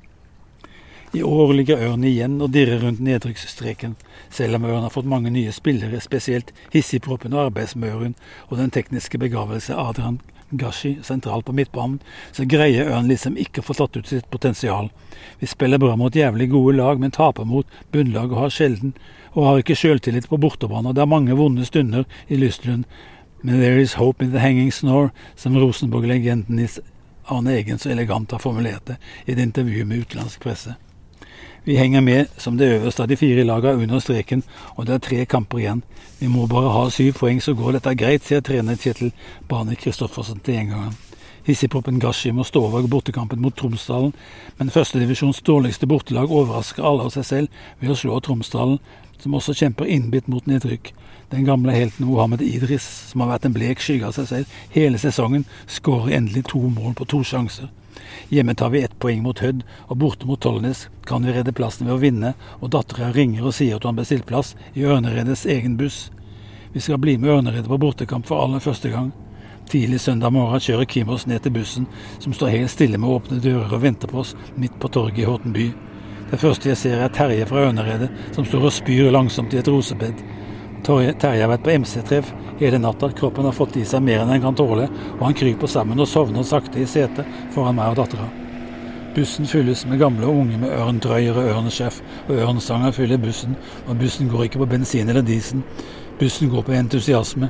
I 1.14 1.22
år 1.22 1.52
ligger 1.54 1.78
Ørn 1.78 2.02
igjen 2.02 2.40
og 2.42 2.50
dirrer 2.50 2.80
rundt 2.82 2.98
nedrykksstreken, 2.98 3.92
selv 4.34 4.58
om 4.58 4.64
Ørn 4.66 4.82
har 4.82 4.90
fått 4.90 5.06
mange 5.06 5.30
nye 5.30 5.52
spillere, 5.54 6.00
spesielt 6.02 6.48
hissigproppen 6.72 7.36
og 7.36 7.52
arbeidsmøren 7.52 8.16
og 8.48 8.56
den 8.58 8.72
tekniske 8.74 9.20
begavelse 9.22 9.76
Adrian 9.78 10.18
Gashi 10.58 10.96
sentralt 11.06 11.46
på 11.46 11.54
midtbanen, 11.54 12.00
så 12.34 12.42
greier 12.50 12.90
Ørn 12.90 13.06
liksom 13.06 13.38
ikke 13.38 13.62
å 13.62 13.68
få 13.68 13.76
tatt 13.78 13.94
ut 13.94 14.10
sitt 14.10 14.26
potensial. 14.34 14.90
Vi 15.38 15.46
spiller 15.46 15.78
bra 15.78 15.94
mot 15.94 16.18
jævlig 16.18 16.48
gode 16.50 16.74
lag, 16.80 16.98
men 16.98 17.14
taper 17.14 17.46
mot 17.46 17.78
bunnlag 17.94 18.34
og 18.34 18.48
har 18.48 18.56
sjelden 18.56 18.96
og 19.36 19.46
har 19.46 19.62
ikke 19.62 19.78
sjøltillit 19.78 20.26
på 20.32 20.40
bortebane. 20.42 20.96
Det 20.98 21.04
er 21.04 21.14
mange 21.14 21.38
vonde 21.38 21.66
stunder 21.68 22.08
i 22.26 22.40
Lystlund, 22.42 22.88
men 23.46 23.62
there 23.62 23.78
is 23.78 24.00
hope 24.02 24.18
in 24.24 24.34
the 24.34 24.42
hanging 24.42 24.74
snore, 24.74 25.12
som 25.38 25.54
Rosenborg-legenden 25.54 26.58
Arne 27.30 27.54
Egen 27.54 27.78
så 27.78 27.94
elegant 27.94 28.34
har 28.34 28.42
formulert 28.42 28.90
det 28.90 28.98
i 29.24 29.32
et 29.32 29.38
intervju 29.38 29.86
med 29.86 30.02
utenlandsk 30.02 30.42
presse. 30.42 30.74
Vi 31.64 31.76
henger 31.76 32.00
med 32.00 32.26
som 32.36 32.58
det 32.58 32.66
øverste 32.76 33.02
av 33.02 33.08
de 33.08 33.16
fire 33.16 33.44
lagene 33.44 33.82
under 33.82 33.98
streken, 33.98 34.42
og 34.76 34.86
det 34.86 34.94
er 34.94 34.98
tre 34.98 35.24
kamper 35.24 35.58
igjen. 35.58 35.82
Vi 36.20 36.28
må 36.28 36.44
bare 36.46 36.72
ha 36.72 36.90
syv 36.92 37.14
poeng, 37.16 37.40
så 37.40 37.54
går 37.56 37.78
dette 37.78 37.94
greit, 37.96 38.26
sier 38.26 38.42
trener 38.44 38.76
Kjetil 38.76 39.14
Bane 39.48 39.76
Kristoffersen 39.80 40.42
til 40.44 40.58
gjengangeren. 40.58 40.98
Hissigproppen 41.46 42.00
Gashi 42.00 42.32
må 42.32 42.44
stå 42.44 42.60
over 42.66 42.84
bortekampen 42.88 43.40
mot 43.40 43.56
Tromsdalen, 43.56 44.12
men 44.58 44.72
førstedivisjons 44.72 45.40
dårligste 45.44 45.88
bortelag 45.88 46.28
overrasker 46.32 46.84
alle 46.84 47.08
av 47.08 47.14
seg 47.16 47.24
selv 47.28 47.64
ved 47.80 47.92
å 47.92 47.96
slå 47.96 48.20
Tromsdalen, 48.20 48.78
som 49.20 49.36
også 49.36 49.56
kjemper 49.56 49.88
innbitt 49.88 50.28
mot 50.28 50.44
nedrykk. 50.48 50.92
Den 51.32 51.44
gamle 51.48 51.72
helten 51.72 52.04
Mohammed 52.04 52.44
Idris, 52.44 52.84
som 53.08 53.24
har 53.24 53.32
vært 53.34 53.48
en 53.48 53.56
blek 53.56 53.80
skygge 53.80 54.08
av 54.08 54.16
seg 54.16 54.28
selv 54.28 54.60
hele 54.76 55.00
sesongen, 55.00 55.48
skårer 55.64 56.18
endelig 56.18 56.44
to 56.52 56.60
mål 56.60 56.92
på 56.96 57.08
to 57.08 57.22
sjanser. 57.24 57.72
Hjemme 58.28 58.54
tar 58.54 58.70
vi 58.70 58.82
ett 58.82 58.98
poeng 58.98 59.22
mot 59.22 59.38
Hødd, 59.38 59.62
og 59.88 59.98
borte 60.00 60.26
mot 60.26 60.40
Tollnes 60.40 60.88
kan 61.06 61.26
vi 61.26 61.34
redde 61.34 61.54
plassen 61.56 61.86
ved 61.86 61.96
å 61.96 62.02
vinne, 62.02 62.34
og 62.60 62.72
dattera 62.74 63.12
ringer 63.14 63.46
og 63.46 63.54
sier 63.54 63.76
at 63.76 63.84
hun 63.84 63.94
har 63.94 64.02
bestilt 64.02 64.26
plass 64.28 64.54
i 64.74 64.86
Ørneredets 64.86 65.46
egen 65.46 65.76
buss. 65.80 66.08
Vi 66.72 66.82
skal 66.82 66.98
bli 66.98 67.16
med 67.18 67.30
Ørneredet 67.30 67.70
på 67.70 67.78
bortekamp 67.78 68.26
for 68.26 68.42
aller 68.42 68.62
første 68.64 68.90
gang. 68.90 69.12
Tidlig 69.70 70.00
søndag 70.00 70.32
morgen 70.34 70.60
kjører 70.60 70.88
Kim 70.90 71.08
oss 71.14 71.26
ned 71.26 71.44
til 71.44 71.54
bussen, 71.54 71.86
som 72.18 72.34
står 72.36 72.52
helt 72.52 72.72
stille 72.72 72.98
med 73.00 73.10
åpne 73.10 73.40
dører 73.40 73.72
og 73.72 73.84
venter 73.84 74.10
på 74.10 74.20
oss 74.24 74.34
midt 74.60 74.76
på 74.80 74.90
torget 74.92 75.22
i 75.22 75.28
Horten 75.28 75.54
by. 75.54 75.68
Det 76.30 76.40
første 76.40 76.68
jeg 76.72 76.80
ser 76.80 77.00
er 77.04 77.12
Terje 77.14 77.46
fra 77.46 77.68
Ørneredet, 77.68 78.10
som 78.34 78.44
står 78.48 78.68
og 78.68 78.74
spyr 78.74 79.12
langsomt 79.14 79.54
i 79.54 79.60
et 79.60 79.70
rosebed. 79.70 80.20
Terje 80.84 81.40
har 81.40 81.48
vært 81.48 81.64
på 81.64 81.72
MC-treff 81.80 82.32
hele 82.60 82.78
natta. 82.78 83.08
Kroppen 83.16 83.46
har 83.48 83.56
fått 83.56 83.78
i 83.80 83.84
seg 83.88 84.02
mer 84.04 84.20
enn 84.20 84.32
den 84.34 84.42
kan 84.42 84.56
tåle, 84.58 84.90
og 85.16 85.22
han 85.24 85.36
kryper 85.36 85.70
sammen 85.70 86.00
og 86.00 86.10
sovner 86.10 86.44
sakte 86.44 86.82
i 86.82 86.88
setet 86.88 87.24
foran 87.54 87.78
meg 87.78 87.94
og 87.94 88.02
dattera. 88.02 88.28
Bussen 89.14 89.46
fylles 89.48 89.84
med 89.86 90.00
gamle 90.02 90.26
og 90.26 90.42
unge 90.42 90.58
med 90.60 90.74
ørndrøyer 90.74 91.36
og 91.38 91.50
ørnesjef, 91.54 92.00
og 92.26 92.36
ørnsanger 92.36 92.92
fyller 92.92 93.20
bussen, 93.22 93.54
og 93.86 93.96
bussen 94.00 94.28
går 94.28 94.48
ikke 94.48 94.60
på 94.64 94.70
bensin 94.74 95.08
eller 95.08 95.24
diesel. 95.24 95.62
Bussen 96.18 96.50
går 96.52 96.66
på 96.66 96.74
entusiasme. 96.76 97.48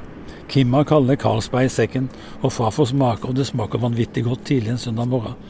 Kim 0.48 0.74
har 0.76 0.84
kalde 0.84 1.16
Carlsberg 1.16 1.66
i 1.66 1.72
sekken, 1.72 2.10
og 2.42 2.52
far 2.52 2.70
får 2.70 2.92
smake, 2.92 3.26
og 3.26 3.34
det 3.34 3.48
smaker 3.48 3.80
vanvittig 3.80 4.26
godt 4.28 4.44
tidlig 4.44 4.74
en 4.74 4.78
søndag 4.78 5.08
morgen. 5.08 5.40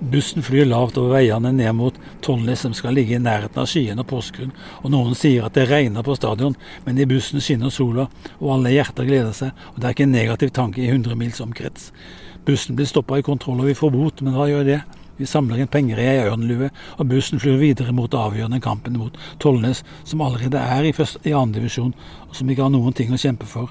Bussen 0.00 0.42
flyr 0.42 0.64
lavt 0.64 0.96
over 0.96 1.12
veiene 1.18 1.50
ned 1.52 1.74
mot 1.76 1.96
Tonlis, 2.24 2.62
som 2.64 2.72
skal 2.72 2.94
ligge 2.96 3.18
i 3.18 3.20
nærheten 3.20 3.60
av 3.60 3.66
Skien 3.68 4.00
og 4.00 4.06
Porsgrunn, 4.08 4.54
og 4.80 4.94
noen 4.94 5.12
sier 5.18 5.44
at 5.44 5.58
det 5.58 5.66
regner 5.68 6.06
på 6.06 6.16
stadion, 6.16 6.56
men 6.86 6.96
i 6.96 7.04
bussen 7.08 7.42
skinner 7.44 7.68
sola, 7.74 8.06
og 8.38 8.54
alle 8.54 8.72
hjerter 8.72 9.04
gleder 9.04 9.34
seg, 9.36 9.52
og 9.74 9.76
det 9.76 9.90
er 9.90 9.96
ikke 9.96 10.06
en 10.08 10.16
negativ 10.16 10.54
tanke 10.56 10.80
i 10.80 10.88
100 10.88 11.20
mils 11.20 11.42
omkrets. 11.44 11.90
Bussen 12.48 12.78
blir 12.78 12.88
stoppa 12.88 13.20
i 13.20 13.26
kontroll, 13.26 13.60
og 13.60 13.68
vi 13.68 13.76
får 13.76 13.92
bot, 13.92 14.24
men 14.24 14.38
hva 14.38 14.48
gjør 14.48 14.64
det? 14.70 14.80
Vi 15.20 15.28
samler 15.28 15.60
inn 15.60 15.68
penger 15.68 16.00
i 16.00 16.08
ei 16.14 16.24
ørnlue, 16.30 16.70
og 16.96 17.10
bussen 17.12 17.42
flyr 17.42 17.60
videre 17.60 17.92
mot 17.92 18.16
avgjørende 18.16 18.62
kampen 18.64 18.96
mot 18.96 19.20
Tollnes, 19.36 19.84
som 20.08 20.24
allerede 20.24 20.64
er 20.64 20.88
i, 20.88 20.96
første, 20.96 21.20
i 21.28 21.36
andredivisjon, 21.36 21.92
og 22.24 22.40
som 22.40 22.48
ikke 22.48 22.64
har 22.64 22.72
noen 22.72 22.96
ting 22.96 23.12
å 23.12 23.20
kjempe 23.20 23.44
for. 23.44 23.68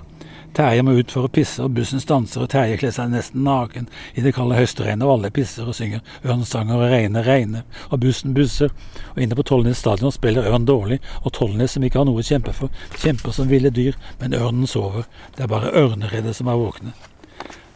Terje 0.57 0.83
må 0.83 0.95
ut 0.97 1.12
for 1.13 1.27
å 1.27 1.31
pisse, 1.31 1.62
og 1.63 1.75
bussen 1.77 2.01
stanser, 2.01 2.41
og 2.43 2.49
Terje 2.51 2.79
kler 2.81 2.93
seg 2.95 3.12
nesten 3.13 3.43
naken 3.45 3.85
i 4.17 4.23
det 4.25 4.33
kalde 4.35 4.57
høstregnet, 4.57 5.05
og 5.05 5.17
alle 5.17 5.31
pisser 5.33 5.67
og 5.69 5.77
synger 5.77 6.01
ørnsanger 6.25 6.79
og 6.79 6.89
regner, 6.93 7.27
regner, 7.27 7.67
og 7.89 8.01
bussen 8.05 8.33
busser. 8.38 8.73
Og 9.13 9.21
inne 9.23 9.38
på 9.38 9.45
Tollnes 9.45 9.79
stadion 9.83 10.13
spiller 10.15 10.49
Ørn 10.49 10.65
dårlig, 10.69 10.99
og 11.21 11.35
Tollnes, 11.38 11.77
som 11.77 11.85
ikke 11.85 12.01
har 12.01 12.09
noe 12.09 12.23
å 12.23 12.25
kjempe 12.25 12.55
for, 12.55 12.73
kjemper 12.97 13.35
som 13.35 13.51
ville 13.51 13.71
dyr, 13.73 13.97
men 14.19 14.35
ørnen 14.38 14.67
sover. 14.67 15.05
Det 15.38 15.45
er 15.45 15.53
bare 15.53 15.73
ørneredde 15.85 16.33
som 16.35 16.49
er 16.49 16.59
våkne. 16.59 16.97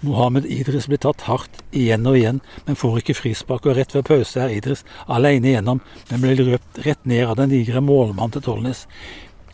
Mohammed 0.04 0.46
Idris 0.52 0.90
blir 0.92 1.00
tatt 1.00 1.22
hardt 1.30 1.62
igjen 1.72 2.08
og 2.10 2.18
igjen, 2.20 2.42
men 2.66 2.76
får 2.76 3.00
ikke 3.00 3.16
frispark, 3.16 3.70
og 3.70 3.78
rett 3.78 3.94
ved 3.96 4.04
pause 4.10 4.42
er 4.42 4.52
Idris 4.52 4.84
alene 5.08 5.54
igjennom, 5.54 5.80
men 6.10 6.26
blir 6.26 6.44
røpt 6.50 6.82
rett 6.84 7.06
ned 7.08 7.24
av 7.30 7.38
den 7.40 7.54
digre 7.54 7.80
målmannen 7.80 8.36
til 8.36 8.44
Tollnes. 8.50 8.84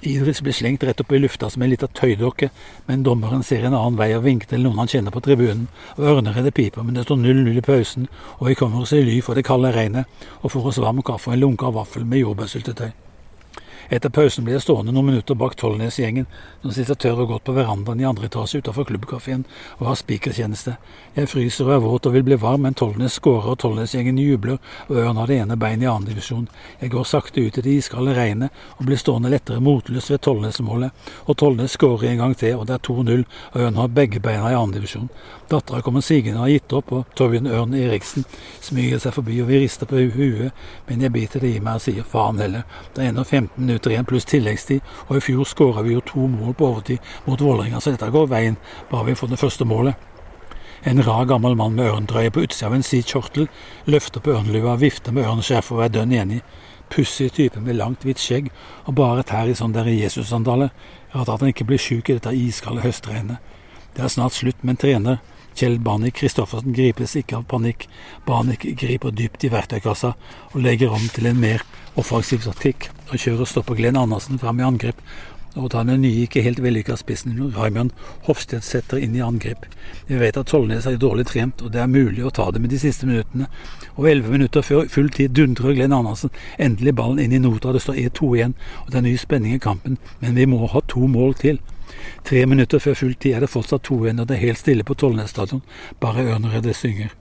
Idris 0.02 0.40
blir 0.42 0.54
slengt 0.56 0.84
rett 0.84 1.02
opp 1.02 1.12
i 1.12 1.20
lufta 1.20 1.50
som 1.52 1.62
en 1.62 1.70
lita 1.70 1.88
tøydokke, 1.92 2.48
men 2.88 3.04
dommeren 3.04 3.44
ser 3.44 3.66
en 3.68 3.76
annen 3.76 3.98
vei 4.00 4.14
og 4.16 4.24
vinker 4.24 4.48
til 4.48 4.64
noen 4.64 4.80
han 4.80 4.88
kjenner 4.88 5.12
på 5.12 5.20
tribunen, 5.26 5.68
og 5.98 6.08
ørneredet 6.14 6.54
piper, 6.56 6.88
men 6.88 6.96
det 6.96 7.04
står 7.04 7.20
0-0 7.20 7.60
i 7.60 7.66
pausen, 7.66 8.08
og 8.38 8.48
vi 8.48 8.56
kommer 8.56 8.86
oss 8.86 8.96
i 8.96 9.04
ly 9.04 9.20
for 9.26 9.36
det 9.36 9.44
kalde 9.50 9.74
regnet, 9.76 10.08
og 10.40 10.56
får 10.56 10.72
oss 10.72 10.80
varm 10.80 11.04
kaffe 11.04 11.34
og 11.34 11.36
en 11.36 11.44
lunka 11.44 11.76
vaffel 11.76 12.08
med 12.08 12.24
jordbærsyltetøy. 12.24 13.09
Etter 13.90 14.12
pausen 14.14 14.46
blir 14.46 14.54
jeg 14.54 14.62
stående 14.68 14.94
noen 14.94 15.08
minutter 15.08 15.34
bak 15.34 15.56
Tollnes-gjengen, 15.58 16.28
som 16.62 16.74
sitter 16.76 16.94
tørr 16.94 17.24
og 17.24 17.32
godt 17.32 17.48
på 17.48 17.56
verandaen 17.56 18.04
i 18.04 18.06
andre 18.06 18.28
etasje 18.28 18.60
utenfor 18.62 18.86
klubbkafeen 18.86 19.48
og 19.80 19.88
har 19.88 19.98
spikertjeneste. 19.98 20.76
Jeg 21.16 21.30
fryser 21.32 21.66
og 21.66 21.74
er 21.74 21.82
våt 21.82 22.06
og 22.06 22.14
vil 22.14 22.26
bli 22.28 22.38
varm, 22.38 22.68
men 22.68 22.78
Tollnes 22.78 23.18
skårer 23.18 23.56
og 23.56 23.58
Tollnes-gjengen 23.64 24.20
jubler, 24.22 24.60
og 24.92 25.00
Ørn 25.02 25.18
har 25.18 25.32
det 25.32 25.40
ene 25.42 25.58
beinet 25.58 25.88
i 25.88 25.90
annen 25.90 26.06
divisjon. 26.06 26.46
Jeg 26.84 26.94
går 26.94 27.08
sakte 27.10 27.42
ut 27.42 27.58
i 27.58 27.64
det 27.66 27.74
iskalde 27.80 28.14
regnet 28.14 28.62
og 28.78 28.86
blir 28.92 29.02
stående 29.02 29.32
lettere 29.34 29.58
motløs 29.58 30.12
ved 30.14 30.22
Tollnes-målet, 30.22 31.10
og 31.26 31.40
Tollnes 31.42 31.74
skårer 31.74 32.12
en 32.12 32.22
gang 32.22 32.38
til, 32.38 32.60
og 32.60 32.70
det 32.70 32.78
er 32.78 32.86
2-0, 32.86 33.26
og 33.56 33.66
Ørn 33.66 33.82
har 33.82 33.98
begge 33.98 34.22
beina 34.22 34.54
i 34.54 34.60
annen 34.60 34.78
divisjon. 34.78 35.10
Dattera 35.50 35.82
kommer 35.82 36.06
sigende 36.06 36.44
og 36.44 36.46
har 36.46 36.54
gitt 36.60 36.78
opp, 36.78 36.94
og 36.94 37.18
Torbjørn 37.18 37.50
Ørn 37.50 37.74
Eriksen 37.74 38.30
smyger 38.62 39.02
seg 39.02 39.18
forbi, 39.18 39.42
og 39.42 39.50
vi 39.50 39.64
rister 39.64 39.90
på 39.90 40.06
huet, 40.14 40.54
men 40.86 41.02
jeg 41.02 41.16
biter 41.18 41.42
det 41.42 41.56
i 41.56 41.64
meg 41.64 41.82
og 41.82 41.88
sier 41.88 42.06
faen 42.06 42.38
heller. 42.38 42.70
Det 42.94 43.02
er 43.02 43.10
ennå 43.10 43.26
15 43.26 43.58
minutter 43.58 43.79
igjen 43.88 44.08
pluss 44.10 44.28
tilleggstid, 44.28 44.84
og 45.08 45.18
i 45.18 45.24
fjor 45.24 45.48
skåra 45.48 45.84
vi 45.86 45.96
jo 45.96 46.04
to 46.06 46.28
mål 46.28 46.54
på 46.60 46.68
overtid 46.68 47.12
mot 47.26 47.42
Vålerenga, 47.42 47.80
så 47.80 47.94
dette 47.96 48.12
går 48.12 48.28
veien, 48.28 48.58
bare 48.92 49.08
vi 49.08 49.16
får 49.16 49.32
det 49.32 49.40
første 49.40 49.66
målet. 49.66 49.96
En 50.84 51.04
rar 51.04 51.26
gammel 51.26 51.56
mann 51.60 51.76
med 51.76 51.90
ørendrøye 51.90 52.32
på 52.32 52.46
utsida 52.46 52.70
av 52.70 52.76
en 52.78 52.86
sid 52.88 53.08
kjortel 53.08 53.50
løfter 53.88 54.24
på 54.24 54.32
ørnlua, 54.36 54.78
vifter 54.80 55.16
med 55.16 55.28
ørnskjerf 55.28 55.74
og 55.76 55.84
er 55.84 55.92
dønn 55.96 56.14
enig. 56.16 56.40
Pussig 56.90 57.34
type 57.36 57.60
med 57.60 57.76
langt, 57.76 58.06
hvitt 58.08 58.22
skjegg 58.22 58.48
og 58.86 58.96
bare 58.98 59.26
tær 59.28 59.52
i 59.52 59.58
sånn 59.58 59.76
der 59.76 59.90
Jesus-sandale. 59.92 60.70
Rart 61.12 61.34
at 61.34 61.44
han 61.44 61.52
ikke 61.52 61.68
blir 61.68 61.82
sjuk 61.82 62.10
i 62.10 62.16
dette 62.16 62.32
iskalde 62.32 62.86
høstregnet. 62.86 63.44
Det 63.94 64.06
er 64.06 64.14
snart 64.14 64.38
slutt, 64.38 64.64
men 64.64 64.80
trener 64.80 65.20
Kjell 65.60 65.80
Banik 65.84 66.16
Kristoffersen 66.22 66.72
gripes 66.72 67.18
ikke 67.20 67.42
av 67.42 67.48
panikk. 67.52 67.88
Banik 68.24 68.64
griper 68.80 69.12
dypt 69.12 69.44
i 69.44 69.52
verktøykassa 69.52 70.14
og 70.54 70.62
legger 70.64 70.94
om 70.96 71.04
til 71.12 71.28
en 71.28 71.42
mer 71.42 71.66
offensiv 72.00 72.46
taktikk, 72.46 72.90
og 73.10 73.20
kjører 73.20 73.44
og 73.46 73.52
stopper 73.52 73.78
Glenn 73.80 74.00
Andersen 74.00 74.40
fram 74.42 74.62
i 74.62 74.68
angrep 74.68 75.04
og 75.58 75.72
tar 75.72 75.86
den 75.88 76.04
nye, 76.04 76.26
ikke 76.26 76.44
helt 76.46 76.62
vellykka 76.62 76.96
spissen 77.00 77.38
Raymond 77.56 77.94
Hofstedt 78.28 78.66
setter 78.66 79.00
inn 79.02 79.16
i 79.18 79.24
angrep. 79.26 79.66
Vi 80.08 80.20
vet 80.22 80.38
at 80.38 80.52
Tollnes 80.52 80.86
er 80.88 81.00
dårlig 81.02 81.26
trent, 81.30 81.64
og 81.66 81.74
det 81.74 81.82
er 81.82 81.90
mulig 81.90 82.24
å 82.26 82.34
ta 82.34 82.50
det 82.54 82.62
med 82.62 82.70
de 82.74 82.80
siste 82.82 83.10
minuttene. 83.10 83.50
Og 83.98 84.10
elleve 84.12 84.36
minutter 84.36 84.66
før 84.66 84.88
full 84.92 85.10
tid 85.16 85.34
dundrer 85.38 85.76
Glenn 85.78 85.96
Andersen 85.96 86.34
endelig 86.58 86.96
ballen 87.00 87.24
inn 87.24 87.34
i 87.34 87.42
nota. 87.42 87.74
Det 87.74 87.82
står 87.84 88.00
E2 88.06 88.32
igjen, 88.38 88.56
og 88.86 88.94
det 88.94 89.02
er 89.02 89.08
ny 89.10 89.18
spenning 89.18 89.58
i 89.58 89.64
kampen, 89.64 89.98
men 90.22 90.38
vi 90.38 90.48
må 90.50 90.70
ha 90.70 90.86
to 90.88 91.10
mål 91.10 91.36
til. 91.42 91.62
Tre 92.24 92.46
minutter 92.48 92.80
før 92.80 92.96
full 92.96 93.16
tid 93.18 93.36
er 93.36 93.44
det 93.44 93.52
fortsatt 93.52 93.88
to 93.90 93.98
igjen, 94.04 94.22
og 94.22 94.30
det 94.30 94.38
er 94.38 94.46
helt 94.48 94.62
stille 94.62 94.86
på 94.86 94.96
Tollnes 95.02 95.34
stadion. 95.34 95.66
Bare 96.00 96.28
Ørneredet 96.30 96.78
synger. 96.78 97.16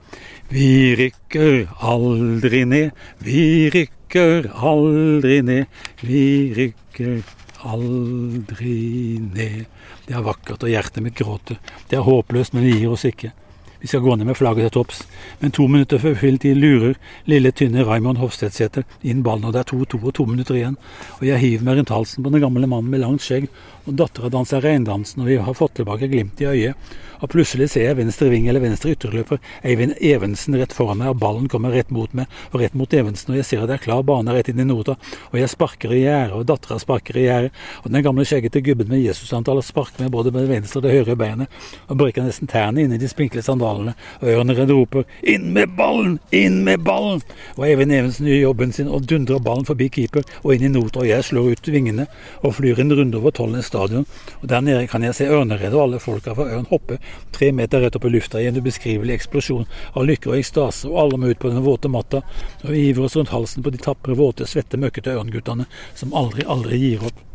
Vi 0.53 0.95
rykker 0.97 1.65
aldri 1.81 2.63
ned, 2.69 3.07
vi 3.25 3.41
rykker 3.73 3.98
aldri 4.15 5.41
ned, 5.45 5.83
vi 6.01 6.23
rykker 6.55 7.21
aldri 7.67 9.19
ned. 9.19 9.67
Det 10.07 10.15
er 10.15 10.25
vakkert, 10.25 10.63
og 10.63 10.71
hjertet 10.71 11.03
mitt 11.05 11.17
gråter. 11.19 11.59
Det 11.89 11.99
er 11.99 12.07
håpløst, 12.07 12.55
men 12.55 12.65
vi 12.65 12.79
gir 12.79 12.95
oss 12.95 13.05
ikke. 13.05 13.31
Vi 13.79 13.87
skal 13.87 14.01
gå 14.03 14.15
ned 14.15 14.27
med 14.27 14.35
flagget 14.35 14.65
til 14.67 14.73
topps, 14.75 15.03
men 15.39 15.53
to 15.55 15.67
minutter 15.71 16.01
før 16.03 16.17
fylltid 16.19 16.57
lurer 16.59 16.97
lille, 17.31 17.51
tynne 17.55 17.85
Raymond 17.87 18.19
Hofstedsæter 18.19 18.83
inn 19.07 19.21
ballen, 19.23 19.45
og 19.47 19.53
det 19.55 19.61
er 19.61 19.69
to-to 19.69 20.01
og 20.03 20.15
to 20.17 20.25
minutter 20.27 20.57
igjen. 20.57 20.75
Og 21.19 21.23
jeg 21.29 21.39
hiver 21.39 21.63
meg 21.63 21.79
rundt 21.79 21.93
halsen 21.95 22.25
på 22.25 22.33
den 22.33 22.43
gamle 22.43 22.67
mannen 22.67 22.91
med 22.91 23.05
langt 23.05 23.23
skjegg, 23.23 23.47
og 23.85 23.95
dattera 24.01 24.31
danser 24.33 24.65
reindansen, 24.65 25.23
og 25.23 25.31
vi 25.31 25.39
har 25.39 25.55
fått 25.55 25.77
tilbake 25.79 26.11
glimt 26.11 26.43
i 26.43 26.49
øyet. 26.51 26.91
Og 27.19 27.29
plutselig 27.33 27.69
ser 27.73 27.89
jeg 27.89 27.97
venstre 27.99 28.29
ving 28.31 28.47
eller 28.47 28.63
venstre 28.63 28.93
ytterløper. 28.95 29.41
Eivind 29.67 29.97
Evensen 29.99 30.55
rett 30.59 30.73
foran 30.75 31.01
meg, 31.01 31.11
og 31.11 31.19
ballen 31.19 31.49
kommer 31.51 31.73
rett 31.75 31.91
mot 31.91 32.13
meg 32.15 32.29
og 32.53 32.61
rett 32.61 32.75
mot 32.77 32.93
Evensen, 32.95 33.33
og 33.33 33.39
jeg 33.39 33.47
ser 33.47 33.63
at 33.63 33.71
det 33.71 33.75
er 33.79 33.83
klar 33.83 34.05
bane 34.07 34.33
rett 34.33 34.49
inn 34.51 34.61
i 34.63 34.67
nota, 34.67 34.95
og 35.31 35.35
jeg 35.39 35.51
sparker 35.51 35.93
i 35.95 36.03
gjerdet, 36.05 36.37
og 36.37 36.45
dattera 36.47 36.79
sparker 36.81 37.19
i 37.19 37.25
gjerdet, 37.25 37.51
og 37.83 37.91
den 37.91 38.05
gamle 38.05 38.25
skjeggete 38.27 38.63
gubben 38.63 38.89
med 38.91 39.03
Jesusantallet 39.03 39.67
sparker 39.67 40.05
meg 40.05 40.13
både 40.13 40.31
med 40.33 40.45
det 40.45 40.53
venstre 40.53 40.79
og 40.79 40.87
det 40.87 40.95
høyre 40.95 41.17
beinet, 41.19 41.59
og 41.87 41.99
brekker 41.99 42.25
nesten 42.25 42.49
tærne 42.49 42.85
inn 42.85 42.95
i 42.95 43.01
de 43.01 43.11
spinkle 43.11 43.43
sandalene, 43.45 43.95
og 44.21 44.31
ørneren 44.33 44.71
roper 44.71 45.05
'inn 45.21 45.51
med 45.53 45.75
ballen, 45.75 46.19
inn 46.31 46.63
med 46.63 46.85
ballen', 46.87 47.25
og 47.57 47.65
Eivind 47.67 47.91
Evensen 47.91 48.27
gjør 48.27 48.41
jobben 48.47 48.71
sin 48.71 48.87
og 48.87 49.07
dundrer 49.09 49.43
ballen 49.43 49.65
forbi 49.65 49.89
keeper 49.89 50.23
og 50.43 50.53
inn 50.55 50.63
i 50.63 50.71
nota, 50.71 51.03
og 51.03 51.07
jeg 51.07 51.23
slår 51.23 51.51
ut 51.51 51.67
vingene 51.67 52.07
og 52.43 52.55
flyr 52.55 52.79
en 52.79 52.93
runde 52.93 53.17
over 53.17 53.31
Tollnes 53.31 53.65
stadion, 53.65 54.05
og 54.41 54.49
der 54.49 54.61
nede 54.61 54.87
kan 54.87 55.03
jeg 55.03 55.15
se 55.15 55.27
Ørneredet 55.27 55.73
og 55.73 55.83
alle 55.83 55.99
folka 55.99 56.33
fra 56.33 56.47
Ørn 56.47 56.69
hoppe 56.69 56.99
tre 57.35 57.51
meter 57.55 57.83
rett 57.83 57.95
opp 57.95 58.05
i 58.05 58.11
lufta 58.13 58.41
i 58.41 58.47
en 58.49 58.57
ubeskrivelig 58.59 59.15
eksplosjon 59.15 59.67
av 59.93 60.05
lykke 60.09 60.31
og 60.31 60.37
ekstase, 60.39 60.89
og 60.89 60.99
alle 61.03 61.19
må 61.21 61.31
ut 61.31 61.41
på 61.41 61.51
den 61.53 61.65
våte 61.65 61.91
matta, 61.91 62.21
og 62.63 62.69
vi 62.73 62.85
hiver 62.87 63.07
oss 63.07 63.17
rundt 63.19 63.33
halsen 63.33 63.65
på 63.65 63.73
de 63.73 63.81
tapre, 63.81 64.17
våte, 64.19 64.47
svette, 64.49 64.79
møkkete 64.79 65.15
ørnguttene 65.17 65.67
som 65.95 66.13
aldri, 66.17 66.45
aldri 66.47 66.81
gir 66.81 67.05
opp. 67.09 67.25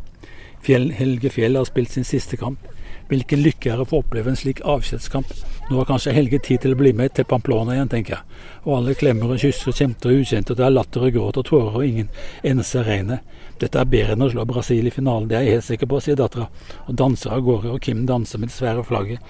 Fjell, 0.64 0.90
Helge 0.96 1.30
Fjell 1.32 1.58
har 1.58 1.68
spilt 1.68 1.92
sin 1.92 2.06
siste 2.08 2.38
kamp. 2.40 2.62
Hvilken 3.10 3.42
lykke 3.44 3.72
er 3.72 3.82
å 3.82 3.86
få 3.88 4.00
oppleve 4.00 4.32
en 4.32 4.38
slik 4.38 4.62
avskjedskamp. 4.64 5.32
Nå 5.68 5.78
har 5.78 5.88
kanskje 5.88 6.12
Helge 6.12 6.38
tid 6.44 6.60
til 6.60 6.74
å 6.74 6.78
bli 6.78 6.92
med 6.96 7.14
til 7.16 7.24
Pamplona 7.28 7.74
igjen, 7.76 7.90
tenker 7.92 8.18
jeg. 8.18 8.38
Og 8.64 8.78
alle 8.78 8.94
klemmer 9.00 9.32
og 9.32 9.40
kysser, 9.40 9.72
kjemter 9.76 10.12
og 10.12 10.24
ukjente, 10.24 10.52
og 10.52 10.60
det 10.60 10.66
er 10.66 10.74
latter 10.74 11.06
og 11.06 11.16
gråt 11.16 11.40
og 11.40 11.46
tårer, 11.48 11.78
og 11.78 11.86
ingen 11.86 12.10
eneste 12.44 12.84
regnet. 12.84 13.24
Dette 13.60 13.80
er 13.80 13.88
bedre 13.88 14.16
enn 14.16 14.26
å 14.26 14.30
slå 14.32 14.44
Brasil 14.48 14.88
i 14.88 14.92
finalen, 14.92 15.28
det 15.30 15.38
er 15.38 15.46
jeg 15.46 15.58
helt 15.58 15.68
sikker 15.68 15.88
på, 15.88 16.00
sier 16.04 16.20
dattera, 16.20 16.50
og 16.84 16.96
danser 17.00 17.36
av 17.36 17.44
gårde, 17.46 17.72
og 17.72 17.80
Kim 17.84 18.04
danser 18.08 18.42
med 18.42 18.52
det 18.52 18.56
svære 18.58 18.84
flagget. 18.88 19.24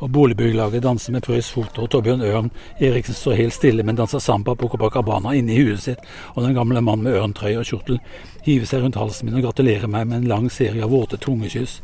Og 0.00 0.08
boligbyggelaget 0.10 0.82
danser 0.82 1.12
med 1.12 1.26
Prøys 1.26 1.50
Foto, 1.52 1.84
og 1.84 1.90
Torbjørn 1.92 2.22
Ørn 2.24 2.50
Eriksen 2.80 3.14
står 3.14 3.36
helt 3.36 3.54
stille, 3.54 3.84
men 3.84 3.98
danser 3.98 4.22
samba 4.24 4.54
på 4.56 4.70
Copacabana 4.72 5.34
inne 5.36 5.52
i 5.52 5.60
huet 5.60 5.82
sitt, 5.84 6.06
og 6.34 6.46
den 6.46 6.56
gamle 6.56 6.80
mannen 6.80 7.04
med 7.04 7.18
ørntrøye 7.20 7.60
og 7.60 7.68
kjortel 7.68 8.00
hiver 8.46 8.70
seg 8.70 8.82
rundt 8.82 8.96
halsen 8.96 9.28
min 9.28 9.36
og 9.38 9.50
gratulerer 9.50 9.92
meg 9.92 10.08
med 10.08 10.22
en 10.22 10.30
lang 10.32 10.48
serie 10.50 10.82
av 10.86 10.94
våte 10.94 11.20
tungekyss. 11.20 11.82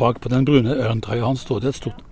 Bak 0.00 0.22
på 0.24 0.32
den 0.32 0.46
brune 0.48 0.76
ørntrøya 0.80 1.26
hans 1.28 1.44
står 1.44 1.60
det 1.60 1.74
et 1.74 1.80
stort 1.82 2.06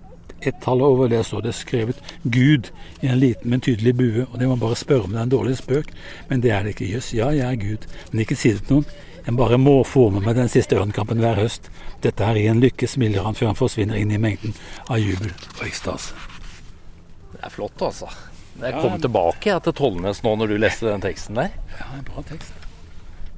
ett-tall, 0.45 0.81
over 0.81 1.09
det 1.11 1.23
står 1.25 1.41
det 1.41 1.53
skrevet 1.53 1.97
'Gud' 2.23 2.71
i 3.01 3.07
en 3.07 3.19
liten, 3.19 3.49
men 3.49 3.61
tydelig 3.61 3.95
bue, 3.97 4.25
og 4.31 4.39
det 4.39 4.47
må 4.47 4.55
bare 4.55 4.75
spørre 4.75 5.03
om 5.03 5.11
det 5.11 5.19
er 5.19 5.27
en 5.27 5.33
dårlig 5.33 5.57
spøk, 5.57 5.91
men 6.29 6.41
det 6.41 6.51
er 6.51 6.63
det 6.63 6.75
ikke. 6.75 6.91
Jøss, 6.93 7.13
ja, 7.13 7.29
jeg 7.29 7.51
er 7.51 7.55
Gud, 7.55 7.87
men 8.11 8.19
ikke 8.23 8.35
si 8.35 8.53
det 8.53 8.63
til 8.67 8.79
noen. 8.79 8.85
Jeg 9.25 9.35
bare 9.37 9.57
må 9.57 9.83
få 9.83 10.09
med 10.09 10.23
meg 10.25 10.35
den 10.35 10.49
siste 10.49 10.77
ørnkampen 10.79 11.19
hver 11.19 11.35
høst. 11.37 11.69
Dette 12.03 12.23
er 12.23 12.39
i 12.39 12.47
en 12.47 12.61
lykke, 12.63 12.87
smiler 12.87 13.23
han 13.23 13.35
før 13.35 13.51
han 13.51 13.59
forsvinner 13.59 13.99
inn 13.99 14.11
i 14.11 14.17
mengden 14.17 14.55
av 14.87 14.97
jubel 14.97 15.33
og 15.59 15.65
ekstase. 15.67 16.15
Det 17.33 17.43
er 17.43 17.53
flott, 17.53 17.81
altså. 17.81 18.09
Jeg 18.59 18.73
kom 18.81 18.97
tilbake 18.99 19.51
jeg, 19.51 19.61
til 19.63 19.73
Tollnes 19.73 20.23
nå 20.23 20.33
når 20.35 20.51
du 20.51 20.57
leste 20.59 20.87
den 20.89 21.03
teksten 21.03 21.37
der. 21.39 21.53
Ja, 21.77 21.91
en 21.97 22.07
bra 22.07 22.23
tekst. 22.27 22.55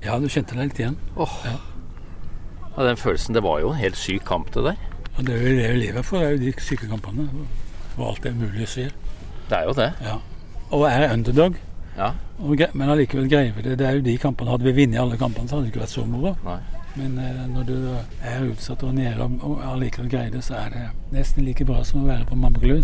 Ja, 0.02 0.16
du 0.18 0.30
kjente 0.32 0.56
deg 0.58 0.72
litt 0.72 0.80
igjen. 0.80 0.98
Åh. 1.18 1.36
Ja. 1.46 1.58
Ja, 2.78 2.84
den 2.88 2.98
følelsen, 2.98 3.36
Det 3.36 3.44
var 3.44 3.60
jo 3.60 3.70
en 3.72 3.78
helt 3.78 3.98
syk 3.98 4.24
kamp, 4.26 4.54
det 4.54 4.64
der. 4.64 4.76
Ja, 5.18 5.24
det 5.28 5.36
er 5.36 5.42
jo 5.50 5.56
det 5.60 5.70
vi 5.74 5.80
lever 5.86 6.02
for, 6.02 6.18
det 6.18 6.28
er 6.28 6.32
jo 6.32 6.38
de 6.38 6.54
syke 6.62 6.88
kampene. 6.88 7.28
Og 7.98 8.08
alt 8.10 8.24
det 8.24 8.36
mulige 8.36 8.68
skjer. 8.68 8.92
Det 9.50 9.58
er 9.58 9.64
jo 9.68 9.74
det. 9.76 9.90
Ja. 10.02 10.16
Og 10.72 10.86
er 10.88 11.14
underdog, 11.14 11.56
Ja. 11.98 12.12
og 12.40 12.58
men 12.74 12.90
allikevel 12.90 13.30
greier 13.30 13.52
vi 13.54 13.62
det. 13.62 13.78
Det 13.80 13.88
er 13.88 13.92
jo 13.92 14.02
de 14.02 14.18
kampene. 14.18 14.52
Hadde 14.52 14.64
vi 14.64 14.72
vunnet 14.86 15.00
alle 15.02 15.18
kampene, 15.18 15.50
så 15.50 15.56
hadde 15.56 15.66
det 15.68 15.74
ikke 15.74 15.84
vært 15.84 15.90
så 15.98 16.06
moro. 16.06 16.36
Nei. 16.46 16.58
Men 16.96 17.18
eh, 17.20 17.48
når 17.48 17.64
du 17.64 17.96
er 18.24 18.46
utsatt 18.52 18.84
og 18.84 18.94
nede 18.96 19.20
og, 19.24 19.32
og 19.44 19.60
allikevel 19.74 20.10
greier 20.10 20.32
det, 20.32 20.44
så 20.44 20.54
er 20.54 20.70
det 20.70 20.88
nesten 21.12 21.44
like 21.46 21.66
bra 21.66 21.84
som 21.84 22.04
å 22.04 22.08
være 22.08 22.26
på 22.26 22.36
Mammerglund. 22.36 22.84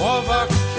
Over 0.00 0.46